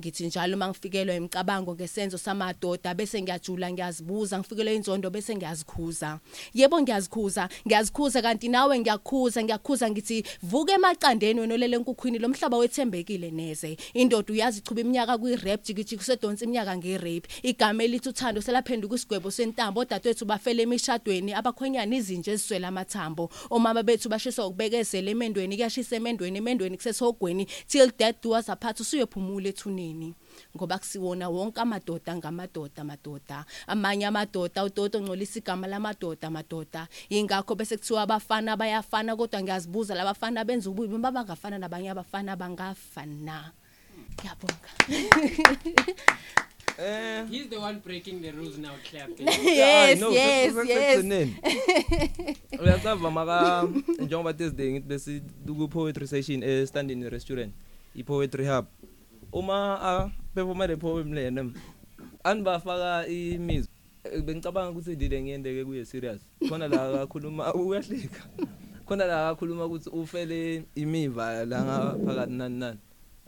[0.00, 6.18] ngithi njalo mangifikelwa imicabango ngesenzo samadoda bese ngiyajula ngiyazibuza ngifikelwe inzondo bese ngiyazikhuza.
[6.54, 7.48] Yebo ngiyazikhuza.
[7.66, 13.76] Ngiyazikhuza kanti nawe ngiyakhuza ngiyakhuza ngithi vuka emaqandeni wena olele enkukhwini lomhlaba wethembekile neze.
[13.94, 17.28] Indoda uyazichuba iminyaka kwi-rap jikijiki sedonsa iminyaka nge-rape.
[17.42, 23.30] Igama elithi uthando selaphenduka isigwebo sentambo odadewethu bafele emishadweni abakhwenyana izinje eziswele amathambo.
[23.50, 29.48] Omama bethu bashisa ukubekezela emendweni kuyashisa emendweni emendweni kusesihogweni till death do us apart usuyophumula
[29.48, 29.87] ethuneni.
[29.88, 30.14] Emhlabeni
[30.56, 33.44] ngoba kusiwona wonke amadoda ngamadoda amadoda.
[33.66, 36.88] Amanye amadoda udodo ongcolisa igama lamadoda amadoda.
[37.10, 43.52] Ingakho bese kuthiwa abafana bayafana kodwa ngiyazibuza labafana benza ububi uma bangafana nabanye abafana bangafana.
[44.14, 44.70] Ngiyabonga.
[46.80, 49.26] Eh He's the one breaking the rules now, clapping.
[49.42, 50.78] yes no, yes sese- yes.
[50.78, 51.34] sesegcineni.
[52.62, 53.66] uyacava maka
[53.98, 57.50] njengoba thursday ngithi bese ku-poetry session e-standing restaurant
[57.96, 58.66] i-poetry hub.
[59.32, 61.50] Uma ah, performa le poem lena
[62.24, 63.72] anibafaka imizwa
[64.24, 66.20] bengicabanga ukuthi ndile ngiyendeke kuye serious.
[66.48, 68.22] Khona la akakhuluma uyahleka.
[68.86, 72.78] Khona la akakhuluma ukuthi ufele imiva la ngaphakathi nani nani.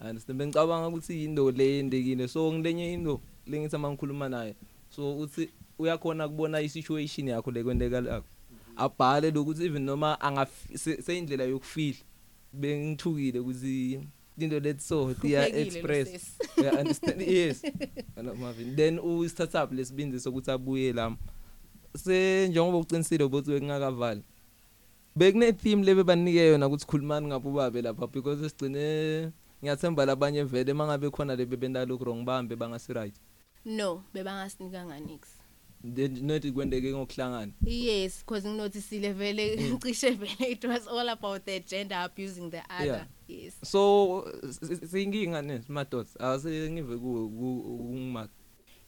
[0.01, 0.39] Understand?
[0.39, 4.55] Bengicabanga ukuthi into le yendekile so ngilenye into lengithi uma ngikhuluma naye.
[4.91, 5.49] So uthi
[5.79, 8.27] uyakhona kubona i-situation yakho lekwendeka lakho
[8.77, 10.19] abhale lokuthi even noma
[10.75, 12.05] se- seyindlela yokufihla
[12.53, 14.01] bengithukile ukuthi
[14.43, 16.39] into let's so lo express.
[16.57, 17.21] yeah understand.
[17.21, 17.63] Yes.
[18.15, 18.77] Kana Marvin.
[18.77, 21.17] Then u startup lesibindi sokuthi abuye la
[21.97, 24.23] se njengoba uqinisile ukuthi ngingakavali
[25.17, 29.33] bekune theme lebe banike yona ukuthi khulumani ngabo babe lapha because sigcine
[29.63, 33.15] ngiyathemba labanye vele mangabe khona lebe bendalo wrong bambe bangasi right.
[33.65, 35.29] No bebangasinikanga nix.
[35.83, 37.53] Then not kwendeke ngokuhlangana.
[37.65, 42.87] Yes because nginotisile vele cishe vele it was all about the gender abusing the other.
[42.87, 43.05] Yeah.
[43.31, 43.55] Yes.
[43.63, 44.25] So
[44.91, 47.31] siyinkinga ne madots asengive ku
[47.91, 48.33] ungimaka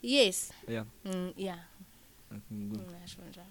[0.02, 0.52] yes.
[0.68, 1.58] Yeah mm, yeah
[2.52, 3.46] ngisho njalo.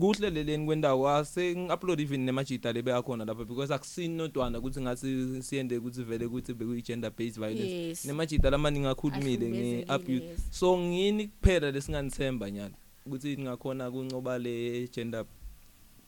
[0.00, 5.42] Kuhle leleni kwendawo ase ngi-upload even nemajita lebe akhona lapha because akusini nodwana ukuthi ngathi
[5.42, 8.08] siyende ukuthi vele ukuthi bekuyi-gender based violence.
[8.08, 12.74] Nemajita lamaningi akhulumile nge-abuse so ngini kuphela lesinganithemba nyana
[13.06, 15.24] ukuthi ningakhona kuncoba le gender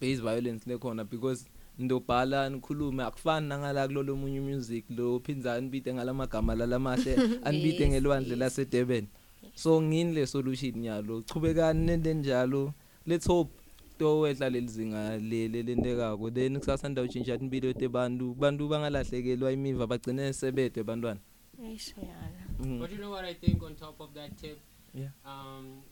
[0.01, 1.47] based violence lekhona because
[1.79, 8.31] ndobhala nikhulume akufani nangala kulolo munye music lo phinza anibide ngalamagama lalamahle anibide Yes, ngelwandle
[8.31, 8.39] yes.
[8.39, 9.07] lasedurban
[9.55, 12.73] so ngini le solution yalo chubekani nende njalo
[13.07, 13.51] let's hope
[13.99, 21.21] towehla lelizinga lele lentekako then kusasanda utshintsha impilo tebantu bantu bangalahlekelwa imiva bagcine sebede bantwana
[21.65, 22.47] Eish, yana.
[22.61, 22.79] Mm.
[22.79, 24.59] But you know what I think on top of that tip?
[24.95, 25.09] Yeah.
[25.25, 25.83] Um,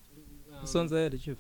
[0.61, 1.37] um, sonzele chief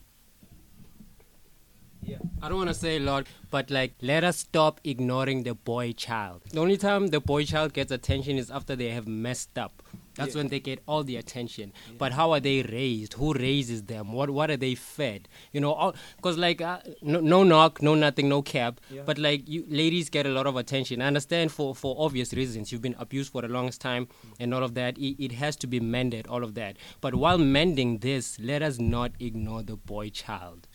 [2.43, 5.93] I don't want to say a lot, but like, let us stop ignoring the boy
[5.93, 6.43] child.
[6.53, 9.83] The only time the boy child gets attention is after they have messed up.
[10.15, 10.41] That's Yeah.
[10.41, 11.73] when they get all the attention.
[11.99, 13.15] But how are they raised?
[13.15, 14.13] Who raises them?
[14.13, 15.29] What What are they fed?
[15.53, 18.81] You know, because like uh, no, no knock, no nothing, no cap.
[18.91, 19.03] Yeah.
[19.05, 21.03] But like you ladies get a lot of attention.
[21.03, 22.73] I understand for for obvious reasons.
[22.73, 24.09] You've been abused for the longest time,
[24.41, 24.97] and all of that.
[24.97, 26.27] It, it has to be mended.
[26.29, 26.77] All of that.
[27.03, 30.67] But while mending this, let us not ignore the boy child.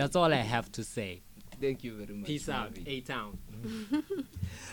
[0.00, 1.20] That's all I have to say.
[1.60, 2.84] thank you very much Peace out, Marvin.
[2.88, 3.38] A Town.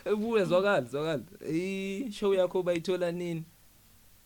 [0.20, 1.24] buye zwakala zwakala
[1.54, 3.44] i-show yakho bayithola nini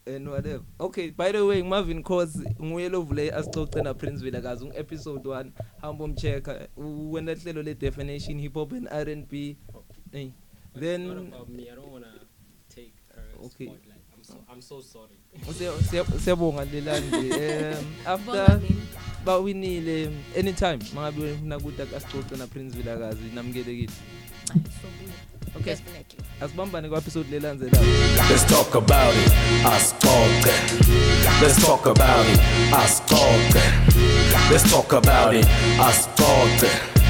[0.05, 5.51] and whatever okay by the way ngumavin cause nguye lovule asixoxe naprinceville kazi ungu-episode one
[5.81, 6.67] hamba umcheck-a
[7.11, 9.57] wena hlelo le-definition hip hop and r and b
[10.11, 10.31] hey.
[10.79, 11.07] then
[11.47, 11.69] me.
[11.71, 12.25] I don't want to
[12.75, 13.65] take her Okay.
[13.65, 14.01] spotlight.
[14.13, 15.17] I'm so, I'm so sorry.
[15.57, 18.81] Siya- siya- siyabonga lelanje um Bonga after mina.
[19.25, 20.09] bawinile
[20.39, 23.89] anytime mangabe nakuthi asixoxe naprinceville kazi namukelekile
[24.49, 25.13] Hayi, sobuya.
[25.55, 25.75] Okay.
[25.75, 26.19] Definitely.
[26.41, 27.85] asibambane kwa-episode lelandzelako
[28.29, 29.31] Let's talk about it.
[29.65, 30.63] Us talking.
[31.41, 32.39] Let's talk about it.
[32.73, 33.71] Us talking.
[34.51, 35.45] Let's talk about it.
[35.79, 37.00] Us talking.